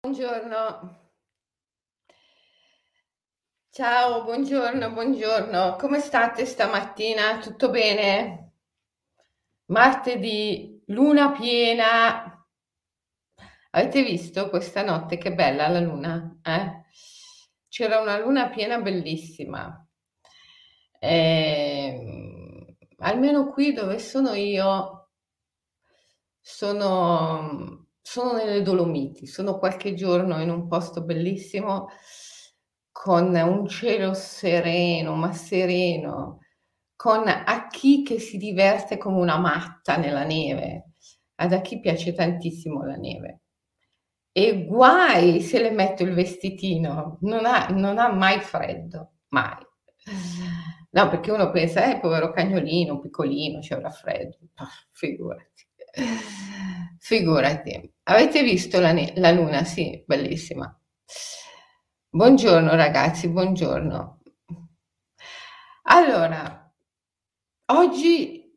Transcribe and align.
Buongiorno. 0.00 1.10
Ciao, 3.70 4.22
buongiorno, 4.22 4.92
buongiorno. 4.92 5.74
Come 5.74 5.98
state 5.98 6.46
stamattina? 6.46 7.38
Tutto 7.40 7.68
bene? 7.68 8.52
Martedì, 9.66 10.82
luna 10.86 11.32
piena. 11.32 12.46
Avete 13.70 14.02
visto 14.04 14.48
questa 14.48 14.82
notte 14.84 15.18
che 15.18 15.34
bella 15.34 15.66
la 15.66 15.80
luna? 15.80 16.38
Eh? 16.44 16.84
C'era 17.68 17.98
una 18.00 18.18
luna 18.18 18.50
piena 18.50 18.78
bellissima. 18.80 19.84
Eh, 21.00 22.76
almeno 22.98 23.48
qui 23.50 23.72
dove 23.72 23.98
sono 23.98 24.34
io, 24.34 25.10
sono 26.40 27.87
sono 28.10 28.32
nelle 28.32 28.62
Dolomiti, 28.62 29.26
sono 29.26 29.58
qualche 29.58 29.92
giorno 29.92 30.40
in 30.40 30.48
un 30.48 30.66
posto 30.66 31.02
bellissimo 31.02 31.88
con 32.90 33.34
un 33.34 33.68
cielo 33.68 34.14
sereno, 34.14 35.14
ma 35.14 35.34
sereno, 35.34 36.38
con 36.96 37.28
a 37.28 37.66
chi 37.68 38.02
che 38.02 38.18
si 38.18 38.38
diverte 38.38 38.96
come 38.96 39.18
una 39.20 39.36
matta 39.36 39.98
nella 39.98 40.24
neve, 40.24 40.92
ad 41.34 41.52
a 41.52 41.60
chi 41.60 41.80
piace 41.80 42.14
tantissimo 42.14 42.82
la 42.82 42.96
neve. 42.96 43.40
E 44.32 44.64
guai 44.64 45.42
se 45.42 45.60
le 45.60 45.70
metto 45.70 46.02
il 46.02 46.14
vestitino, 46.14 47.18
non 47.20 47.44
ha, 47.44 47.66
non 47.68 47.98
ha 47.98 48.10
mai 48.10 48.40
freddo, 48.40 49.16
mai. 49.28 49.66
No, 50.92 51.10
perché 51.10 51.30
uno 51.30 51.50
pensa, 51.50 51.84
eh, 51.92 52.00
povero 52.00 52.32
cagnolino, 52.32 53.00
piccolino, 53.00 53.58
c'è 53.58 53.76
un 53.76 53.90
freddo. 53.92 54.38
figurati. 54.92 55.66
Figurati. 56.98 57.92
Avete 58.10 58.42
visto 58.42 58.80
la, 58.80 58.94
la 59.16 59.30
luna? 59.32 59.64
Sì, 59.64 60.02
bellissima. 60.06 60.74
Buongiorno 62.08 62.74
ragazzi, 62.74 63.28
buongiorno. 63.28 64.22
Allora, 65.82 66.72
oggi 67.66 68.50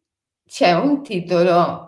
c'è 0.46 0.72
un 0.72 1.04
titolo, 1.04 1.86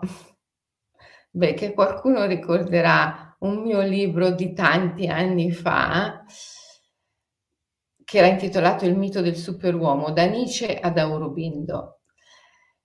beh, 1.30 1.54
che 1.54 1.72
qualcuno 1.72 2.26
ricorderà, 2.26 3.34
un 3.38 3.62
mio 3.62 3.80
libro 3.80 4.30
di 4.30 4.52
tanti 4.52 5.06
anni 5.06 5.50
fa, 5.50 6.22
che 8.04 8.18
era 8.18 8.26
intitolato 8.26 8.84
Il 8.84 8.96
mito 8.98 9.22
del 9.22 9.36
superuomo, 9.36 10.12
da 10.12 10.26
Nietzsche 10.26 10.78
ad 10.78 10.98
Aurobindo. 10.98 12.00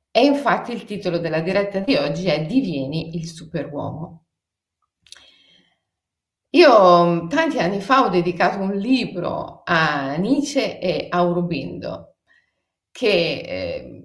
E 0.10 0.24
infatti 0.24 0.72
il 0.72 0.86
titolo 0.86 1.18
della 1.18 1.42
diretta 1.42 1.80
di 1.80 1.96
oggi 1.96 2.28
è 2.28 2.46
Divieni 2.46 3.18
il 3.18 3.28
superuomo. 3.28 4.24
Io 6.52 7.28
tanti 7.28 7.60
anni 7.60 7.80
fa 7.80 8.06
ho 8.06 8.10
dedicato 8.10 8.60
un 8.60 8.72
libro 8.76 9.62
a 9.66 10.16
Nietzsche 10.16 10.80
e 10.80 11.06
a 11.10 11.18
Aurobindo, 11.18 12.16
che 12.92 13.08
eh, 13.46 14.04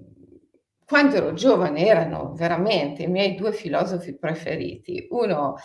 quando 0.85 1.15
ero 1.15 1.33
giovane 1.33 1.85
erano 1.85 2.33
veramente 2.35 3.03
i 3.03 3.07
miei 3.07 3.35
due 3.35 3.51
filosofi 3.51 4.15
preferiti, 4.17 5.07
uno 5.09 5.55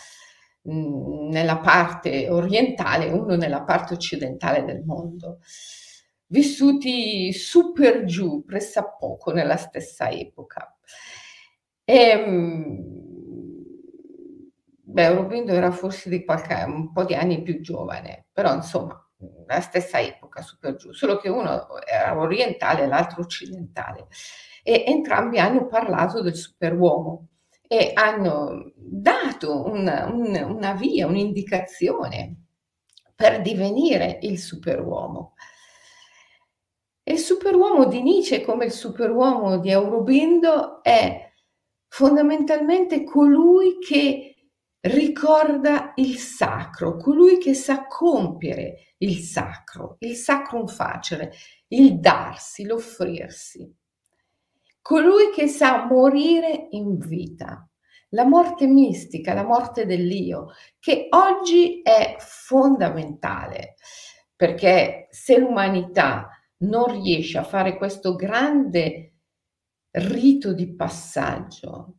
mh, 0.62 0.72
mm, 0.72 1.28
nella 1.31 1.59
parte 1.59 2.31
orientale 2.31 3.06
e 3.09 3.12
uno 3.12 3.37
nella 3.37 3.62
parte 3.62 3.94
occidentale 3.94 4.65
del 4.65 4.83
mondo 4.83 5.41
vissuti 6.31 7.33
su 7.33 7.72
per 7.72 8.05
giù, 8.05 8.44
pressappoco 8.44 9.33
nella 9.33 9.56
stessa 9.56 10.11
epoca. 10.11 10.77
E, 11.84 11.94
ehm, 11.94 13.00
beh, 14.91 15.07
Aurobindo 15.07 15.53
era 15.53 15.71
forse 15.71 16.09
di 16.11 16.25
qualche, 16.25 16.55
un 16.67 16.93
po' 16.93 17.05
di 17.05 17.15
anni 17.15 17.43
più 17.43 17.61
giovane, 17.61 18.27
però 18.33 18.55
insomma, 18.55 19.01
la 19.47 19.61
stessa 19.61 20.01
epoca, 20.01 20.43
su 20.43 20.59
per 20.59 20.77
giù, 20.77 20.93
solo 20.93 21.19
che 21.19 21.29
uno 21.29 21.67
era 21.87 22.19
orientale 22.19 22.83
e 22.83 22.87
l'altro 22.87 23.23
occidentale. 23.23 24.09
E 24.63 24.85
entrambi 24.87 25.39
hanno 25.39 25.67
parlato 25.67 26.23
del 26.23 26.37
superuomo 26.37 27.29
e 27.67 27.93
hanno 27.95 28.73
dato 28.75 29.65
una, 29.67 30.06
un, 30.06 30.34
una 30.34 30.73
via, 30.75 31.06
un'indicazione 31.06 32.37
per 33.15 33.43
divenire 33.43 34.19
il 34.23 34.39
superuomo. 34.39 35.34
Il 37.05 37.19
superuomo 37.19 37.87
di 37.87 38.03
Nietzsche, 38.03 38.43
come 38.43 38.67
il 38.67 38.73
superuomo 38.73 39.59
di 39.59 39.73
Aurobindo, 39.73 40.83
è 40.83 41.33
fondamentalmente 41.89 43.03
colui 43.05 43.79
che 43.79 44.30
ricorda 44.83 45.93
il 45.97 46.17
sacro, 46.17 46.97
colui 46.97 47.39
che 47.39 47.55
sa 47.55 47.87
compiere 47.87 48.95
il 48.99 49.19
sacro, 49.19 49.97
il 50.01 50.15
sacrum 50.15 50.67
facere, 50.67 51.33
il 51.69 51.99
darsi, 52.01 52.65
l'offrirsi, 52.65 53.73
colui 54.81 55.31
che 55.35 55.47
sa 55.49 55.85
morire 55.85 56.69
in 56.71 56.99
vita, 56.99 57.69
la 58.11 58.25
morte 58.25 58.67
mistica, 58.67 59.35
la 59.35 59.45
morte 59.45 59.87
dell'io, 59.87 60.49
che 60.79 61.07
oggi 61.11 61.81
è 61.83 62.17
fondamentale, 62.19 63.75
perché 64.35 65.09
se 65.11 65.39
l'umanità 65.39 66.29
non 66.59 67.03
riesce 67.03 67.39
a 67.39 67.45
fare 67.45 67.77
questo 67.77 68.15
grande 68.17 69.12
rito 69.93 70.53
di 70.53 70.75
passaggio 70.75 71.99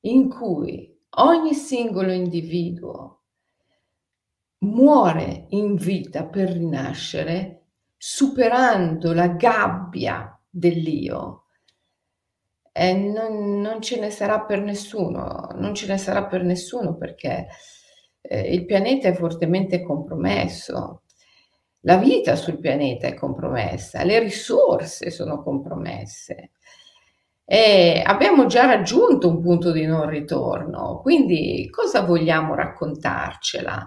in 0.00 0.28
cui 0.28 0.93
ogni 1.16 1.54
singolo 1.54 2.12
individuo 2.12 3.22
muore 4.58 5.46
in 5.50 5.74
vita 5.74 6.24
per 6.24 6.50
rinascere, 6.50 7.66
superando 7.96 9.12
la 9.12 9.28
gabbia 9.28 10.38
dell'io, 10.48 11.44
e 12.76 12.92
non, 12.92 13.60
non, 13.60 13.80
ce 13.80 14.00
ne 14.00 14.10
sarà 14.10 14.40
per 14.40 14.60
nessuno, 14.60 15.50
non 15.54 15.74
ce 15.74 15.86
ne 15.86 15.96
sarà 15.96 16.26
per 16.26 16.42
nessuno 16.42 16.96
perché 16.96 17.46
eh, 18.20 18.52
il 18.52 18.64
pianeta 18.64 19.08
è 19.08 19.14
fortemente 19.14 19.80
compromesso, 19.82 21.02
la 21.82 21.96
vita 21.96 22.34
sul 22.34 22.58
pianeta 22.58 23.06
è 23.06 23.14
compromessa, 23.14 24.02
le 24.02 24.18
risorse 24.18 25.10
sono 25.10 25.42
compromesse. 25.42 26.52
E 27.48 28.02
abbiamo 28.04 28.46
già 28.46 28.64
raggiunto 28.64 29.28
un 29.28 29.42
punto 29.42 29.70
di 29.70 29.84
non 29.84 30.08
ritorno, 30.08 31.00
quindi 31.02 31.68
cosa 31.70 32.00
vogliamo 32.00 32.54
raccontarcela? 32.54 33.86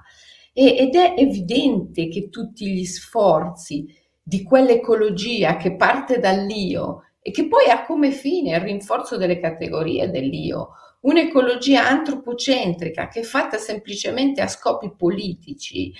E, 0.53 0.75
ed 0.77 0.93
è 0.95 1.15
evidente 1.17 2.07
che 2.07 2.29
tutti 2.29 2.67
gli 2.67 2.85
sforzi 2.85 3.85
di 4.21 4.43
quell'ecologia 4.43 5.57
che 5.57 5.75
parte 5.75 6.19
dall'io 6.19 7.03
e 7.19 7.31
che 7.31 7.47
poi 7.47 7.69
ha 7.69 7.83
come 7.85 8.11
fine 8.11 8.55
il 8.55 8.61
rinforzo 8.61 9.17
delle 9.17 9.39
categorie 9.39 10.09
dell'io, 10.11 10.69
un'ecologia 11.01 11.87
antropocentrica 11.87 13.07
che 13.07 13.21
è 13.21 13.23
fatta 13.23 13.57
semplicemente 13.57 14.41
a 14.41 14.47
scopi 14.47 14.93
politici, 14.95 15.91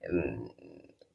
ehm, 0.00 0.46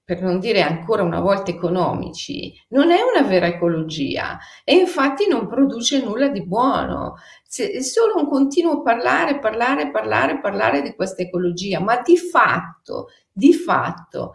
per 0.06 0.22
non 0.22 0.40
dire 0.40 0.62
ancora 0.62 1.02
una 1.02 1.20
volta 1.20 1.50
economici, 1.50 2.54
non 2.70 2.92
è 2.92 3.00
una 3.02 3.28
vera 3.28 3.48
ecologia 3.48 4.38
e 4.64 4.76
infatti 4.76 5.28
non 5.28 5.48
produce 5.48 6.04
nulla 6.04 6.28
di 6.28 6.46
buono. 6.46 7.16
è 7.58 7.82
solo 7.82 8.18
un 8.18 8.30
continuo 8.30 8.84
parlare, 8.84 9.40
parlare, 9.40 9.90
parlare, 9.90 10.40
parlare 10.40 10.84
di 10.84 10.94
questa 10.94 11.24
ecologia, 11.24 11.80
ma 11.80 12.02
di 12.02 12.18
fatto, 12.18 13.08
di 13.32 13.52
fatto, 13.52 14.34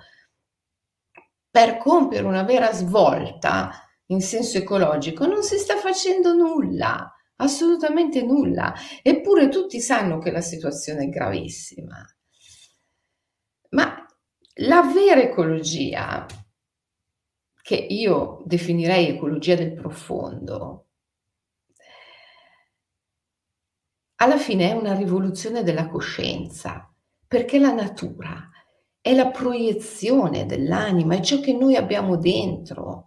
per 1.49 1.79
compiere 1.79 2.27
una 2.27 2.43
vera 2.43 2.73
svolta 2.73 3.71
in 4.07 4.21
senso 4.21 4.59
ecologico 4.59 5.25
non 5.27 5.45
si 5.45 5.57
sta 5.57 5.77
facendo 5.77 6.35
nulla, 6.35 7.15
assolutamente 7.37 8.23
nulla. 8.23 8.75
Eppure 9.03 9.49
tutti 9.49 9.81
sanno 9.81 10.19
che 10.19 10.33
la 10.33 10.41
situazione 10.41 11.05
è 11.05 11.09
gravissima. 11.09 11.97
Ma 13.71 14.00
la 14.55 14.83
vera 14.83 15.21
ecologia, 15.21 16.27
che 17.63 17.75
io 17.77 18.43
definirei 18.45 19.09
ecologia 19.09 19.55
del 19.55 19.75
profondo, 19.75 20.87
alla 24.17 24.39
fine 24.39 24.71
è 24.71 24.73
una 24.73 24.95
rivoluzione 24.95 25.63
della 25.63 25.89
coscienza, 25.89 26.93
perché 27.27 27.59
la 27.59 27.73
natura 27.73 28.51
è 29.01 29.15
la 29.15 29.31
proiezione 29.31 30.45
dell'anima, 30.45 31.15
è 31.15 31.21
ciò 31.21 31.41
che 31.41 31.55
noi 31.55 31.77
abbiamo 31.77 32.17
dentro. 32.17 33.07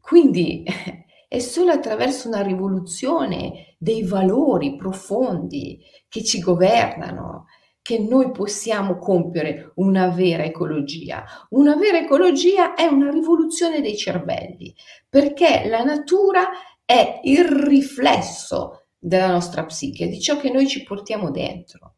Quindi 0.00 0.64
è 1.28 1.38
solo 1.38 1.72
attraverso 1.72 2.28
una 2.28 2.40
rivoluzione 2.40 3.74
dei 3.78 4.04
valori 4.04 4.76
profondi 4.76 5.78
che 6.08 6.24
ci 6.24 6.40
governano, 6.40 7.46
che 7.88 7.98
noi 7.98 8.32
possiamo 8.32 8.98
compiere 8.98 9.72
una 9.76 10.08
vera 10.08 10.44
ecologia. 10.44 11.24
Una 11.52 11.74
vera 11.74 11.96
ecologia 11.96 12.74
è 12.74 12.84
una 12.84 13.08
rivoluzione 13.08 13.80
dei 13.80 13.96
cervelli, 13.96 14.74
perché 15.08 15.66
la 15.66 15.82
natura 15.82 16.50
è 16.84 17.20
il 17.22 17.46
riflesso 17.46 18.88
della 18.98 19.30
nostra 19.30 19.64
psiche, 19.64 20.06
di 20.06 20.20
ciò 20.20 20.36
che 20.36 20.50
noi 20.50 20.68
ci 20.68 20.82
portiamo 20.82 21.30
dentro. 21.30 21.94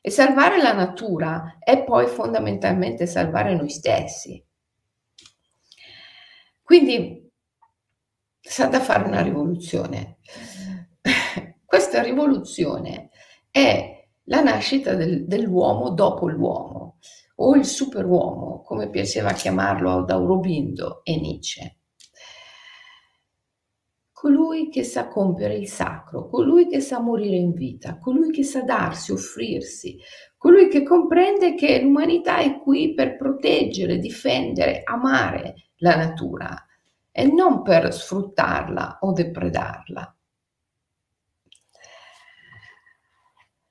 E 0.00 0.10
salvare 0.10 0.62
la 0.62 0.74
natura 0.74 1.56
è 1.58 1.82
poi 1.82 2.06
fondamentalmente 2.06 3.06
salvare 3.06 3.56
noi 3.56 3.70
stessi. 3.70 4.40
Quindi 6.62 7.28
sa 8.40 8.66
da 8.66 8.78
fare 8.78 9.08
una 9.08 9.22
rivoluzione. 9.22 10.18
Questa 11.66 12.00
rivoluzione 12.00 13.10
è 13.50 13.97
la 14.28 14.40
nascita 14.40 14.94
del, 14.94 15.26
dell'uomo 15.26 15.90
dopo 15.90 16.28
l'uomo, 16.28 16.98
o 17.36 17.54
il 17.54 17.64
superuomo, 17.64 18.62
come 18.62 18.88
piaceva 18.88 19.32
chiamarlo 19.32 19.92
ad 19.92 20.10
Aurobindo 20.10 21.00
e 21.04 21.18
Nietzsche 21.18 21.78
colui 24.18 24.68
che 24.68 24.82
sa 24.82 25.06
compiere 25.06 25.54
il 25.54 25.68
sacro, 25.68 26.28
colui 26.28 26.66
che 26.66 26.80
sa 26.80 26.98
morire 26.98 27.36
in 27.36 27.52
vita, 27.52 27.98
colui 27.98 28.32
che 28.32 28.42
sa 28.42 28.62
darsi, 28.62 29.12
offrirsi, 29.12 29.96
colui 30.36 30.66
che 30.66 30.82
comprende 30.82 31.54
che 31.54 31.80
l'umanità 31.80 32.38
è 32.38 32.58
qui 32.58 32.94
per 32.94 33.16
proteggere, 33.16 33.98
difendere, 33.98 34.80
amare 34.82 35.68
la 35.76 35.94
natura 35.94 36.66
e 37.12 37.26
non 37.26 37.62
per 37.62 37.94
sfruttarla 37.94 38.98
o 39.02 39.12
depredarla. 39.12 40.16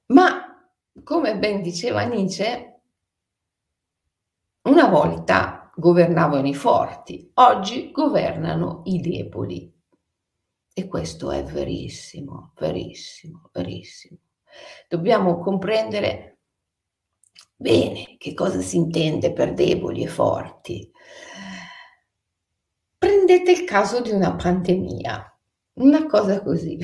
Ma, 0.05 0.46
come 1.03 1.37
ben 1.37 1.61
diceva 1.61 2.03
Nietzsche, 2.03 2.81
una 4.63 4.87
volta 4.87 5.71
governavano 5.75 6.47
i 6.47 6.55
forti, 6.55 7.31
oggi 7.35 7.91
governano 7.91 8.81
i 8.85 8.99
deboli. 8.99 9.73
E 10.73 10.87
questo 10.87 11.31
è 11.31 11.43
verissimo, 11.43 12.51
verissimo, 12.55 13.49
verissimo. 13.53 14.19
Dobbiamo 14.87 15.39
comprendere 15.39 16.39
bene 17.55 18.15
che 18.17 18.33
cosa 18.33 18.61
si 18.61 18.77
intende 18.77 19.33
per 19.33 19.53
deboli 19.53 20.03
e 20.03 20.07
forti. 20.07 20.91
Prendete 22.97 23.51
il 23.51 23.63
caso 23.63 24.01
di 24.01 24.11
una 24.11 24.35
pandemia, 24.35 25.39
una 25.73 26.05
cosa 26.05 26.41
così. 26.43 26.77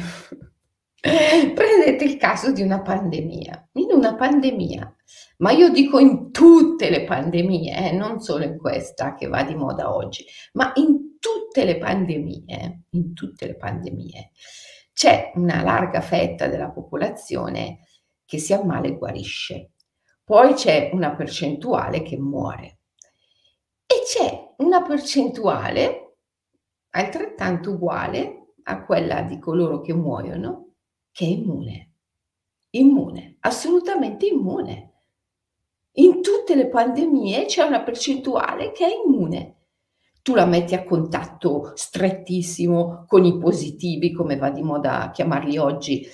Prendete 1.54 2.06
il 2.06 2.16
caso 2.16 2.54
di 2.54 2.62
una 2.62 2.82
pandemia. 2.82 3.72
In 3.74 3.92
una 3.92 4.16
pandemia, 4.16 4.96
ma 5.40 5.52
io 5.52 5.70
dico 5.70 6.00
in 6.00 6.32
tutte 6.32 6.90
le 6.90 7.04
pandemie, 7.04 7.90
eh, 7.90 7.92
non 7.92 8.22
solo 8.22 8.46
in 8.46 8.58
questa 8.58 9.14
che 9.14 9.28
va 9.28 9.44
di 9.44 9.54
moda 9.54 9.94
oggi, 9.94 10.26
ma 10.54 10.72
in 10.76 11.18
tutte 11.20 11.66
le 11.66 11.78
pandemie, 11.78 12.84
in 12.92 13.14
tutte 13.14 13.48
le 13.48 13.58
pandemie, 13.58 14.32
c'è 14.94 15.34
una 15.36 15.62
larga 15.62 16.00
fetta 16.00 16.48
della 16.48 16.70
popolazione 16.70 17.80
che 18.24 18.38
si 18.38 18.54
ammala 18.54 18.88
e 18.88 18.98
guarisce. 18.98 19.72
Poi 20.24 20.54
c'è 20.54 20.92
una 20.94 21.14
percentuale 21.16 22.02
che 22.02 22.18
muore. 22.18 22.78
E 23.86 23.96
c'è 24.06 24.54
una 24.60 24.82
percentuale 24.84 26.16
altrettanto 26.92 27.72
uguale 27.72 28.54
a 28.64 28.86
quella 28.86 29.24
di 29.24 29.38
coloro 29.38 29.82
che 29.82 29.94
muoiono, 29.94 30.73
che 31.14 31.24
è 31.24 31.30
immune. 31.30 31.92
Immune, 32.72 33.38
assolutamente 33.40 34.28
immune. 34.28 34.92
In 35.94 36.22
tutte 36.22 36.56
le 36.56 36.68
pandemie 36.68 37.46
c'è 37.46 37.64
una 37.64 37.84
percentuale 37.84 38.74
che 38.74 38.86
è 38.86 38.90
immune 39.06 39.54
tu 40.24 40.34
la 40.36 40.46
metti 40.46 40.74
a 40.74 40.86
contatto 40.86 41.74
strettissimo 41.76 43.04
con 43.08 43.26
i 43.26 43.38
positivi, 43.38 44.14
come 44.14 44.38
va 44.38 44.50
di 44.50 44.64
moda 44.64 45.12
chiamarli 45.14 45.58
oggi, 45.58 46.08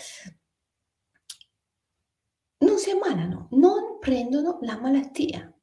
non 2.57 2.77
si 2.77 2.89
ammalano, 2.89 3.49
non 3.51 3.99
prendono 3.99 4.57
la 4.63 4.79
malattia. 4.79 5.53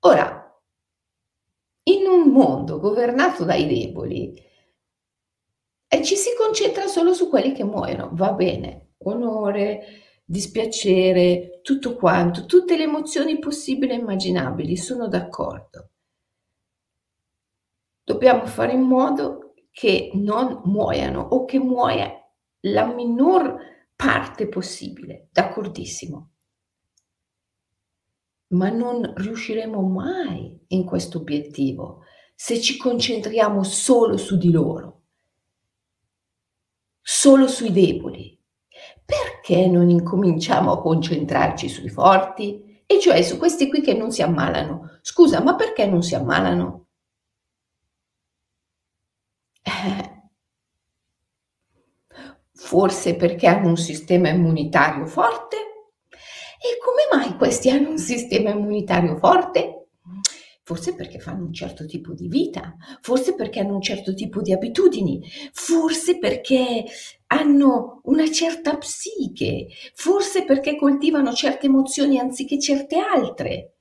Ora, 0.00 0.60
in 1.84 2.06
un 2.06 2.28
mondo 2.28 2.78
governato 2.78 3.44
dai 3.44 3.66
deboli, 3.66 4.38
e 5.94 6.02
ci 6.02 6.16
si 6.16 6.30
concentra 6.36 6.88
solo 6.88 7.14
su 7.14 7.28
quelli 7.28 7.52
che 7.52 7.62
muoiono, 7.62 8.10
va 8.14 8.32
bene, 8.32 8.94
onore, 9.04 10.22
dispiacere, 10.24 11.60
tutto 11.62 11.94
quanto, 11.94 12.46
tutte 12.46 12.76
le 12.76 12.82
emozioni 12.82 13.38
possibili 13.38 13.92
e 13.92 13.96
immaginabili, 13.96 14.76
sono 14.76 15.06
d'accordo. 15.06 15.90
Dobbiamo 18.02 18.44
fare 18.46 18.72
in 18.72 18.80
modo 18.80 19.54
che 19.70 20.10
non 20.14 20.62
muoiano 20.64 21.20
o 21.20 21.44
che 21.44 21.60
muoia 21.60 22.10
la 22.62 22.86
minor 22.92 23.56
parte 23.94 24.48
possibile, 24.48 25.28
d'accordissimo. 25.30 26.30
Ma 28.48 28.68
non 28.68 29.12
riusciremo 29.14 29.80
mai 29.80 30.60
in 30.68 30.84
questo 30.84 31.18
obiettivo 31.18 32.00
se 32.34 32.60
ci 32.60 32.76
concentriamo 32.76 33.62
solo 33.62 34.16
su 34.16 34.36
di 34.36 34.50
loro, 34.50 34.93
solo 37.06 37.46
sui 37.46 37.70
deboli. 37.70 38.36
Perché 39.04 39.66
non 39.66 39.90
incominciamo 39.90 40.72
a 40.72 40.80
concentrarci 40.80 41.68
sui 41.68 41.90
forti? 41.90 42.82
E 42.86 42.98
cioè 42.98 43.20
su 43.22 43.36
questi 43.36 43.68
qui 43.68 43.82
che 43.82 43.92
non 43.92 44.10
si 44.10 44.22
ammalano. 44.22 44.98
Scusa, 45.02 45.42
ma 45.42 45.54
perché 45.54 45.84
non 45.86 46.02
si 46.02 46.14
ammalano? 46.14 46.86
Forse 52.52 53.16
perché 53.16 53.46
hanno 53.46 53.68
un 53.68 53.76
sistema 53.76 54.30
immunitario 54.30 55.06
forte? 55.06 55.56
E 56.58 56.78
come 56.82 57.22
mai 57.22 57.36
questi 57.36 57.68
hanno 57.68 57.90
un 57.90 57.98
sistema 57.98 58.50
immunitario 58.50 59.18
forte? 59.18 59.83
Forse 60.66 60.94
perché 60.94 61.18
fanno 61.18 61.44
un 61.44 61.52
certo 61.52 61.84
tipo 61.84 62.14
di 62.14 62.26
vita, 62.26 62.74
forse 63.02 63.34
perché 63.34 63.60
hanno 63.60 63.74
un 63.74 63.82
certo 63.82 64.14
tipo 64.14 64.40
di 64.40 64.50
abitudini, 64.50 65.22
forse 65.52 66.18
perché 66.18 66.84
hanno 67.26 68.00
una 68.04 68.30
certa 68.30 68.78
psiche, 68.78 69.66
forse 69.94 70.44
perché 70.46 70.76
coltivano 70.76 71.34
certe 71.34 71.66
emozioni 71.66 72.18
anziché 72.18 72.58
certe 72.58 72.96
altre. 72.96 73.74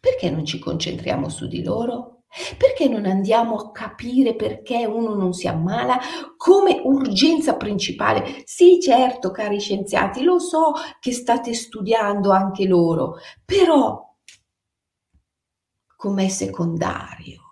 Perché 0.00 0.30
non 0.30 0.46
ci 0.46 0.58
concentriamo 0.58 1.28
su 1.28 1.46
di 1.46 1.62
loro? 1.62 2.22
Perché 2.56 2.88
non 2.88 3.04
andiamo 3.04 3.56
a 3.56 3.72
capire 3.72 4.34
perché 4.34 4.86
uno 4.86 5.14
non 5.14 5.34
si 5.34 5.46
ammala 5.48 5.98
come 6.38 6.80
urgenza 6.82 7.56
principale? 7.56 8.40
Sì, 8.44 8.80
certo, 8.80 9.30
cari 9.30 9.60
scienziati, 9.60 10.22
lo 10.22 10.38
so 10.38 10.72
che 10.98 11.12
state 11.12 11.52
studiando 11.52 12.30
anche 12.30 12.64
loro, 12.66 13.16
però 13.44 14.09
com'è 16.00 16.28
secondario. 16.28 17.42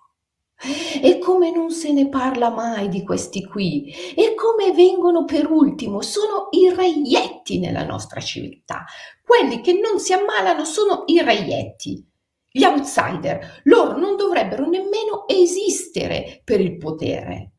E 1.03 1.19
come 1.19 1.53
non 1.53 1.71
se 1.71 1.93
ne 1.93 2.09
parla 2.09 2.49
mai 2.49 2.89
di 2.89 3.05
questi 3.05 3.45
qui? 3.45 3.93
E 4.17 4.35
come 4.35 4.73
vengono 4.73 5.27
per 5.27 5.51
ultimo? 5.51 6.01
Sono 6.01 6.49
i 6.53 6.75
reietti 6.75 7.59
nella 7.59 7.85
nostra 7.85 8.21
civiltà. 8.21 8.87
Quelli 9.23 9.61
che 9.61 9.75
non 9.75 10.01
si 10.01 10.15
ammalano 10.15 10.65
sono 10.65 11.03
i 11.09 11.23
reietti 11.23 12.03
gli 12.51 12.65
outsider, 12.65 13.61
loro 13.65 13.99
non 13.99 14.17
dovrebbero 14.17 14.67
nemmeno 14.67 15.29
esistere 15.29 16.41
per 16.43 16.63
il 16.63 16.79
potere. 16.79 17.51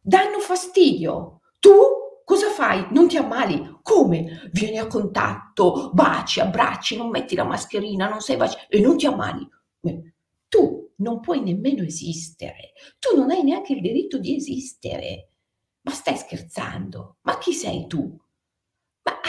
Danno 0.00 0.40
fastidio. 0.40 1.42
Tu 1.60 1.72
cosa 2.24 2.48
fai? 2.50 2.88
Non 2.90 3.06
ti 3.06 3.16
ammali? 3.16 3.78
Come? 3.82 4.50
Vieni 4.50 4.78
a 4.78 4.88
contatto, 4.88 5.90
baci, 5.92 6.40
abbracci, 6.40 6.96
non 6.96 7.10
metti 7.10 7.36
la 7.36 7.44
mascherina, 7.44 8.08
non 8.08 8.20
sei 8.20 8.36
vaccinato 8.36 8.66
e 8.68 8.80
non 8.80 8.96
ti 8.96 9.06
ammali. 9.06 9.48
Tu 10.54 10.92
non 10.96 11.18
puoi 11.18 11.42
nemmeno 11.42 11.82
esistere. 11.82 12.72
Tu 13.00 13.16
non 13.16 13.30
hai 13.30 13.42
neanche 13.42 13.72
il 13.72 13.80
diritto 13.80 14.18
di 14.18 14.36
esistere. 14.36 15.30
Ma 15.80 15.90
stai 15.90 16.16
scherzando? 16.16 17.16
Ma 17.22 17.38
chi 17.38 17.52
sei 17.52 17.86
tu? 17.88 18.16
Ma 19.02 19.20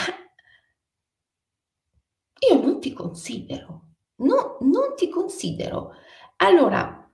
io 2.47 2.61
non 2.61 2.79
ti 2.79 2.93
considero 2.93 3.85
no, 4.17 4.57
non 4.61 4.95
ti 4.95 5.09
considero. 5.09 5.93
Allora, 6.37 7.11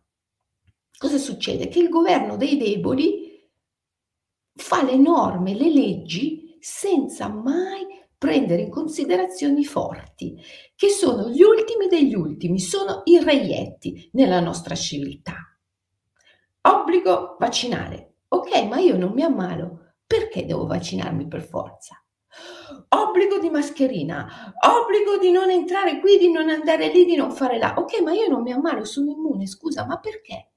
cosa 0.98 1.18
succede? 1.18 1.68
Che 1.68 1.80
il 1.80 1.89
governo 1.89 2.38
dei 2.38 2.58
deboli 2.58 3.50
fa 4.53 4.84
le 4.84 4.98
norme, 4.98 5.56
le 5.56 5.72
leggi 5.72 6.58
senza 6.60 7.30
mai 7.30 7.88
prendere 8.22 8.62
in 8.62 8.70
considerazione 8.70 9.62
i 9.62 9.66
forti, 9.66 10.40
che 10.75 10.90
sono 10.90 11.28
gli 11.30 11.42
ultimi 11.42 11.88
degli 11.88 12.13
ultimi, 12.13 12.60
sono 12.60 13.01
i 13.06 13.18
reietti 13.18 14.12
nella 14.13 14.40
nostra 14.40 14.75
civiltà. 14.75 15.38
Obbligo 16.62 17.36
vaccinale. 17.40 18.18
Ok, 18.28 18.62
ma 18.66 18.78
io 18.78 18.96
non 18.96 19.13
mi 19.13 19.24
ammalo, 19.24 19.96
perché 20.06 20.46
devo 20.46 20.68
vaccinarmi 20.68 21.28
per 21.28 21.42
forza? 21.42 21.96
obbligo 22.90 23.40
di 23.40 23.50
mascherina, 23.50 24.54
obbligo 24.62 25.18
di 25.18 25.32
non 25.32 25.50
entrare 25.50 26.00
qui, 26.00 26.18
di 26.18 26.32
non 26.32 26.50
andare 26.50 26.92
lì, 26.92 27.06
di 27.06 27.16
non 27.16 27.32
fare 27.32 27.58
là. 27.58 27.74
Ok, 27.78 28.01
ma 28.01 28.13
io 28.13 28.28
non 28.28 28.44
mi 28.44 28.51
ammalo, 28.51 28.86
sono 28.86 29.10
immune, 29.10 29.48
scusa, 29.48 29.86
ma 29.86 30.00
perché? 30.00 30.51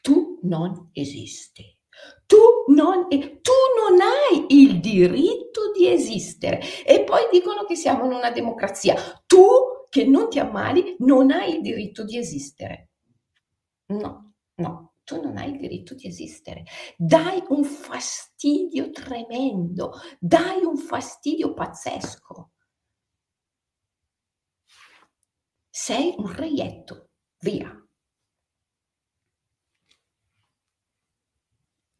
Tu 0.00 0.40
non 0.42 0.88
esisti. 0.92 1.77
Tu 2.26 2.36
non, 2.68 3.08
tu 3.08 3.52
non 3.80 4.00
hai 4.00 4.46
il 4.48 4.80
diritto 4.80 5.70
di 5.72 5.88
esistere. 5.88 6.60
E 6.84 7.02
poi 7.04 7.28
dicono 7.30 7.64
che 7.64 7.74
siamo 7.74 8.04
in 8.04 8.12
una 8.12 8.30
democrazia. 8.30 8.94
Tu 9.26 9.38
che 9.88 10.04
non 10.04 10.28
ti 10.28 10.38
ammali 10.38 10.96
non 10.98 11.30
hai 11.30 11.54
il 11.54 11.60
diritto 11.62 12.04
di 12.04 12.18
esistere. 12.18 12.90
No, 13.86 14.34
no, 14.56 14.94
tu 15.04 15.22
non 15.22 15.38
hai 15.38 15.52
il 15.52 15.58
diritto 15.58 15.94
di 15.94 16.06
esistere. 16.06 16.64
Dai 16.96 17.42
un 17.48 17.64
fastidio 17.64 18.90
tremendo, 18.90 19.92
dai 20.20 20.62
un 20.64 20.76
fastidio 20.76 21.54
pazzesco. 21.54 22.52
Sei 25.70 26.14
un 26.18 26.30
reietto, 26.34 27.10
via. 27.38 27.87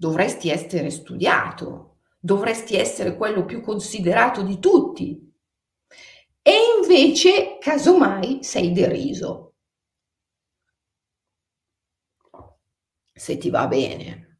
Dovresti 0.00 0.48
essere 0.48 0.90
studiato, 0.90 1.96
dovresti 2.20 2.76
essere 2.76 3.16
quello 3.16 3.44
più 3.44 3.60
considerato 3.60 4.42
di 4.42 4.60
tutti. 4.60 5.34
E 6.40 6.52
invece, 6.80 7.58
casomai, 7.58 8.44
sei 8.44 8.70
deriso. 8.72 9.54
Se 13.24 13.36
ti 13.36 13.50
va 13.50 13.66
bene. 13.66 14.38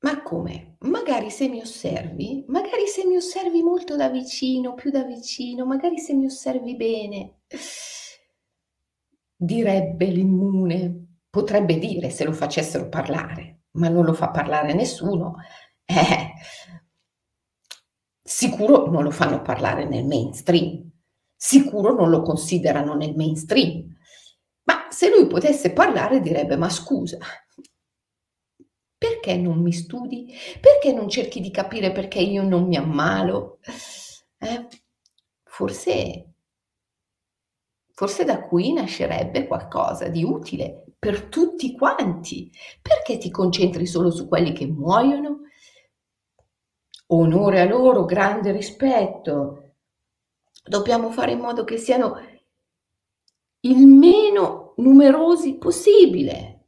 Ma 0.00 0.22
come? 0.22 0.76
Magari 0.80 1.30
se 1.30 1.48
mi 1.48 1.60
osservi, 1.60 2.44
magari 2.48 2.86
se 2.88 3.06
mi 3.06 3.16
osservi 3.16 3.62
molto 3.62 3.96
da 3.96 4.10
vicino, 4.10 4.74
più 4.74 4.90
da 4.90 5.04
vicino, 5.04 5.64
magari 5.64 5.98
se 5.98 6.12
mi 6.12 6.26
osservi 6.26 6.76
bene, 6.76 7.38
direbbe 9.36 10.06
l'immune, 10.06 11.11
potrebbe 11.32 11.78
dire 11.78 12.10
se 12.10 12.24
lo 12.24 12.32
facessero 12.34 12.90
parlare, 12.90 13.62
ma 13.78 13.88
non 13.88 14.04
lo 14.04 14.12
fa 14.12 14.28
parlare 14.30 14.74
nessuno. 14.74 15.36
Eh, 15.84 16.32
sicuro 18.22 18.86
non 18.90 19.02
lo 19.02 19.10
fanno 19.10 19.42
parlare 19.42 19.84
nel 19.86 20.04
mainstream, 20.04 20.88
sicuro 21.34 21.92
non 21.92 22.08
lo 22.08 22.22
considerano 22.22 22.94
nel 22.94 23.14
mainstream. 23.16 23.94
Ma 24.64 24.86
se 24.90 25.10
lui 25.10 25.26
potesse 25.26 25.72
parlare 25.72 26.20
direbbe, 26.20 26.56
ma 26.56 26.68
scusa, 26.68 27.18
perché 28.96 29.36
non 29.36 29.60
mi 29.60 29.72
studi? 29.72 30.32
Perché 30.60 30.92
non 30.92 31.08
cerchi 31.08 31.40
di 31.40 31.50
capire 31.50 31.92
perché 31.92 32.20
io 32.20 32.42
non 32.42 32.66
mi 32.66 32.76
ammalo? 32.76 33.58
Eh, 34.38 34.68
forse 35.44 36.31
Forse 37.94 38.24
da 38.24 38.42
qui 38.42 38.72
nascerebbe 38.72 39.46
qualcosa 39.46 40.08
di 40.08 40.24
utile 40.24 40.84
per 40.98 41.24
tutti 41.24 41.74
quanti. 41.76 42.50
Perché 42.80 43.18
ti 43.18 43.30
concentri 43.30 43.86
solo 43.86 44.10
su 44.10 44.28
quelli 44.28 44.52
che 44.52 44.66
muoiono? 44.66 45.40
Onore 47.08 47.60
a 47.60 47.64
loro, 47.64 48.04
grande 48.04 48.52
rispetto. 48.52 49.74
Dobbiamo 50.64 51.10
fare 51.10 51.32
in 51.32 51.40
modo 51.40 51.64
che 51.64 51.76
siano 51.76 52.18
il 53.60 53.86
meno 53.86 54.72
numerosi 54.76 55.56
possibile. 55.56 56.60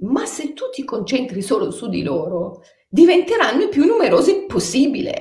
Ma 0.00 0.26
se 0.26 0.52
tu 0.52 0.68
ti 0.70 0.84
concentri 0.84 1.40
solo 1.40 1.70
su 1.70 1.88
di 1.88 2.02
loro, 2.02 2.62
diventeranno 2.88 3.62
i 3.62 3.68
più 3.68 3.86
numerosi 3.86 4.44
possibile. 4.46 5.20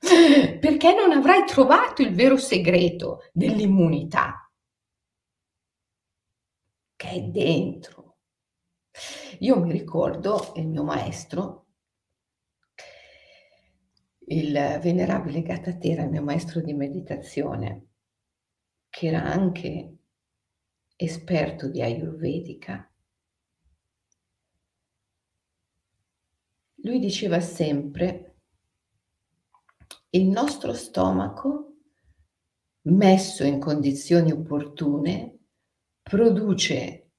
perché 0.60 0.94
non 0.94 1.10
avrai 1.10 1.44
trovato 1.46 2.02
il 2.02 2.14
vero 2.14 2.36
segreto 2.36 3.20
dell'immunità 3.32 4.50
che 6.94 7.08
è 7.08 7.22
dentro. 7.22 8.18
Io 9.38 9.58
mi 9.58 9.72
ricordo 9.72 10.52
il 10.56 10.68
mio 10.68 10.84
maestro, 10.84 11.68
il 14.26 14.52
venerabile 14.52 15.40
Gatatera, 15.40 16.02
il 16.02 16.10
mio 16.10 16.22
maestro 16.22 16.60
di 16.60 16.74
meditazione, 16.74 17.86
che 18.90 19.06
era 19.06 19.24
anche 19.24 19.96
esperto 20.96 21.68
di 21.68 21.80
Ayurvedica, 21.80 22.92
lui 26.82 26.98
diceva 26.98 27.40
sempre 27.40 28.29
il 30.10 30.26
nostro 30.26 30.72
stomaco, 30.72 31.74
messo 32.82 33.44
in 33.44 33.60
condizioni 33.60 34.32
opportune, 34.32 35.38
produce 36.02 37.10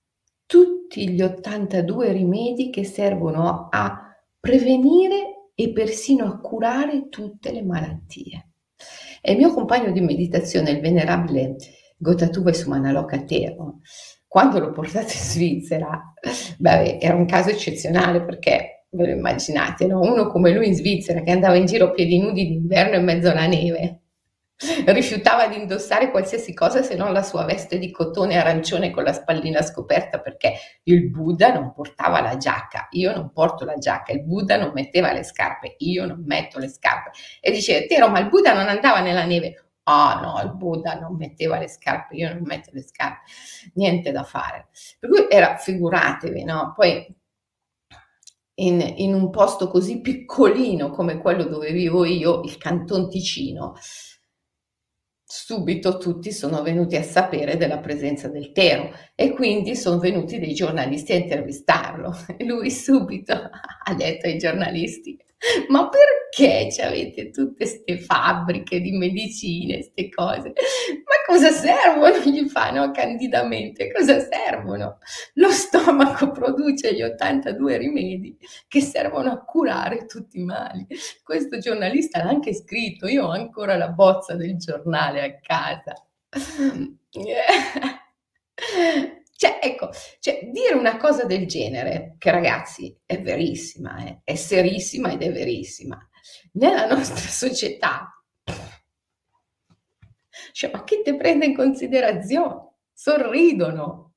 tutti 0.46 1.10
gli 1.10 1.22
82 1.22 2.12
rimedi 2.12 2.70
che 2.70 2.84
servono 2.84 3.70
a 3.72 4.14
prevenire 4.40 5.52
e 5.56 5.72
persino 5.72 6.26
a 6.26 6.40
curare 6.40 7.08
tutte 7.08 7.52
le 7.52 7.64
malattie. 7.64 8.50
E 9.22 9.32
il 9.34 9.38
mio 9.38 9.54
compagno 9.54 9.92
di 9.92 10.02
meditazione, 10.02 10.72
il 10.72 10.82
venerabile 10.82 11.56
Gotatuva 11.96 12.52
Sumanaloka 12.52 13.24
Tero, 13.24 13.80
quando 14.28 14.60
l'ho 14.60 14.72
portato 14.72 15.14
in 15.14 15.20
Svizzera, 15.20 16.14
beh, 16.58 16.98
era 17.00 17.16
un 17.16 17.26
caso 17.26 17.50
eccezionale 17.50 18.24
perché 18.24 18.81
ve 18.92 19.06
lo 19.06 19.12
immaginate, 19.12 19.88
no? 19.88 20.02
Uno 20.02 20.28
come 20.28 20.52
lui 20.52 20.68
in 20.68 20.76
Svizzera 20.76 21.22
che 21.22 21.32
andava 21.32 21.56
in 21.56 21.66
giro 21.66 21.92
piedi 21.92 22.20
nudi 22.20 22.48
d'inverno 22.48 22.98
in 22.98 23.04
mezzo 23.04 23.30
alla 23.30 23.48
neve, 23.48 24.02
rifiutava 24.86 25.48
di 25.48 25.56
indossare 25.56 26.12
qualsiasi 26.12 26.54
cosa 26.54 26.84
se 26.84 26.96
non 26.96 27.14
la 27.14 27.24
sua 27.24 27.46
veste 27.46 27.80
di 27.80 27.90
cotone 27.90 28.38
arancione 28.38 28.92
con 28.92 29.04
la 29.04 29.14
spallina 29.14 29.62
scoperta 29.62 30.20
perché 30.20 30.54
il 30.84 31.10
Buddha 31.10 31.52
non 31.54 31.74
portava 31.74 32.22
la 32.22 32.38
giacca, 32.38 32.88
io 32.92 33.14
non 33.14 33.32
porto 33.32 33.66
la 33.66 33.78
giacca, 33.78 34.12
il 34.12 34.24
Buddha 34.24 34.58
non 34.58 34.72
metteva 34.74 35.14
le 35.14 35.24
scarpe, 35.24 35.76
io 35.80 36.06
non 36.06 36.24
metto 36.26 36.60
le 36.60 36.68
scarpe. 36.68 37.12
E 37.40 37.52
diceva, 37.52 37.86
Tero, 37.88 38.10
ma 38.10 38.20
il 38.20 38.30
Buddha 38.30 38.54
non 38.54 38.68
andava 38.68 39.00
nella 39.00 39.26
neve. 39.26 39.66
Ah 39.84 40.20
oh, 40.20 40.22
no, 40.22 40.42
il 40.44 40.56
Buddha 40.56 40.94
non 40.94 41.16
metteva 41.16 41.58
le 41.58 41.68
scarpe, 41.68 42.16
io 42.16 42.32
non 42.32 42.44
metto 42.44 42.70
le 42.72 42.84
scarpe, 42.84 43.32
niente 43.74 44.12
da 44.12 44.24
fare. 44.24 44.68
Per 45.00 45.10
cui 45.10 45.26
era, 45.28 45.58
figuratevi, 45.58 46.44
no? 46.44 46.74
Poi 46.76 47.04
in, 48.62 48.82
in 48.98 49.14
un 49.14 49.30
posto 49.30 49.68
così 49.68 50.02
piccolino 50.02 50.90
come 50.92 51.18
quello 51.20 51.44
dove 51.44 51.72
vivo 51.72 52.06
io, 52.06 52.42
il 52.44 52.58
Canton 52.58 53.10
Ticino, 53.10 53.76
subito 55.24 55.98
tutti 55.98 56.32
sono 56.32 56.62
venuti 56.62 56.96
a 56.96 57.04
sapere 57.04 57.58
della 57.58 57.80
presenza 57.80 58.28
del 58.28 58.52
Tero 58.52 58.92
e 59.16 59.32
quindi 59.32 59.76
sono 59.76 59.98
venuti 59.98 60.40
dei 60.40 60.54
giornalisti 60.54 61.14
a 61.14 61.16
intervistarlo. 61.16 62.14
E 62.38 62.46
lui 62.46 62.70
subito 62.72 63.34
ha 63.34 63.94
detto 63.94 64.28
ai 64.28 64.38
giornalisti 64.38 65.18
ma 65.70 65.90
perché 65.90 66.70
avete 66.82 67.32
tutte 67.32 67.56
queste 67.56 67.98
fabbriche 68.00 68.80
di 68.80 68.92
medicine, 68.92 69.76
queste 69.76 70.10
cose? 70.10 70.50
Ma 70.50 71.16
cosa 71.26 71.50
servono? 71.50 72.16
Gli 72.24 72.48
fanno 72.48 72.92
candidamente, 72.92 73.92
cosa 73.92 74.20
servono? 74.20 75.00
Lo 75.36 75.50
stomaco 75.50 76.32
produce 76.32 76.94
gli 76.94 77.02
82 77.02 77.78
rimedi 77.78 78.38
che 78.68 78.82
servono 78.82 79.32
a 79.32 79.44
curare 79.44 80.06
tutti 80.06 80.40
i 80.40 80.44
mali. 80.44 80.86
Questo 81.24 81.58
giornalista 81.58 82.24
l'ha 82.24 82.30
anche 82.30 82.54
scritto, 82.54 83.08
io 83.08 83.26
ho 83.26 83.32
ancora 83.32 83.76
la 83.76 83.90
bozza 83.90 84.36
del 84.36 84.58
giornale 84.58 85.24
a 85.24 85.40
casa. 85.40 85.96
Cioè, 89.42 89.58
ecco, 89.60 89.90
cioè, 90.20 90.48
dire 90.52 90.76
una 90.76 90.98
cosa 90.98 91.26
del 91.26 91.48
genere, 91.48 92.14
che 92.20 92.30
ragazzi 92.30 92.96
è 93.08 93.20
verissima, 93.20 93.98
eh, 94.06 94.22
è 94.24 94.36
serissima 94.36 95.12
ed 95.12 95.24
è 95.24 95.32
verissima, 95.32 95.98
nella 96.52 96.86
nostra 96.86 97.16
società, 97.28 98.08
cioè, 100.52 100.70
ma 100.72 100.84
chi 100.84 101.02
ti 101.04 101.16
prende 101.16 101.48
in 101.48 101.56
considerazione? 101.56 102.74
Sorridono. 102.94 104.14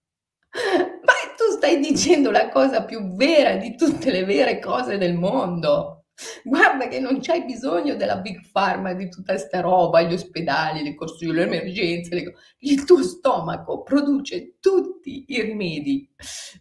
Ma 0.52 1.12
tu 1.38 1.56
stai 1.56 1.80
dicendo 1.80 2.30
la 2.30 2.50
cosa 2.50 2.84
più 2.84 3.14
vera 3.14 3.56
di 3.56 3.76
tutte 3.76 4.10
le 4.10 4.26
vere 4.26 4.58
cose 4.58 4.98
del 4.98 5.14
mondo. 5.14 5.93
Guarda 6.44 6.88
che 6.88 7.00
non 7.00 7.20
c'hai 7.20 7.44
bisogno 7.44 7.96
della 7.96 8.18
big 8.18 8.48
pharma, 8.50 8.94
di 8.94 9.08
tutta 9.08 9.36
sta 9.36 9.60
roba, 9.60 10.02
gli 10.02 10.12
ospedali, 10.12 10.82
le 10.82 10.94
corsie, 10.94 11.32
le 11.32 11.42
emergenze. 11.42 12.14
Le... 12.14 12.34
Il 12.58 12.84
tuo 12.84 13.02
stomaco 13.02 13.82
produce 13.82 14.58
tutti 14.60 15.24
i 15.28 15.42
rimedi 15.42 16.08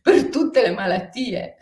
per 0.02 0.30
tutte 0.30 0.62
le 0.62 0.72
malattie. 0.72 1.58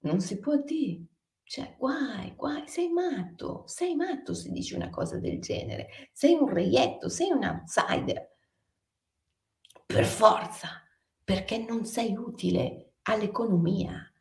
Non 0.00 0.20
si 0.20 0.38
può 0.38 0.56
dire. 0.56 1.04
Cioè, 1.42 1.76
guai, 1.78 2.34
guai, 2.36 2.68
sei 2.68 2.90
matto, 2.90 3.62
sei 3.66 3.94
matto 3.94 4.34
se 4.34 4.50
dici 4.50 4.74
una 4.74 4.90
cosa 4.90 5.18
del 5.18 5.40
genere. 5.40 5.88
Sei 6.12 6.34
un 6.34 6.46
reietto, 6.46 7.08
sei 7.08 7.30
un 7.30 7.42
outsider. 7.42 8.36
Per 9.86 10.04
forza, 10.04 10.68
perché 11.24 11.56
non 11.56 11.86
sei 11.86 12.14
utile 12.14 12.92
all'economia 13.04 14.12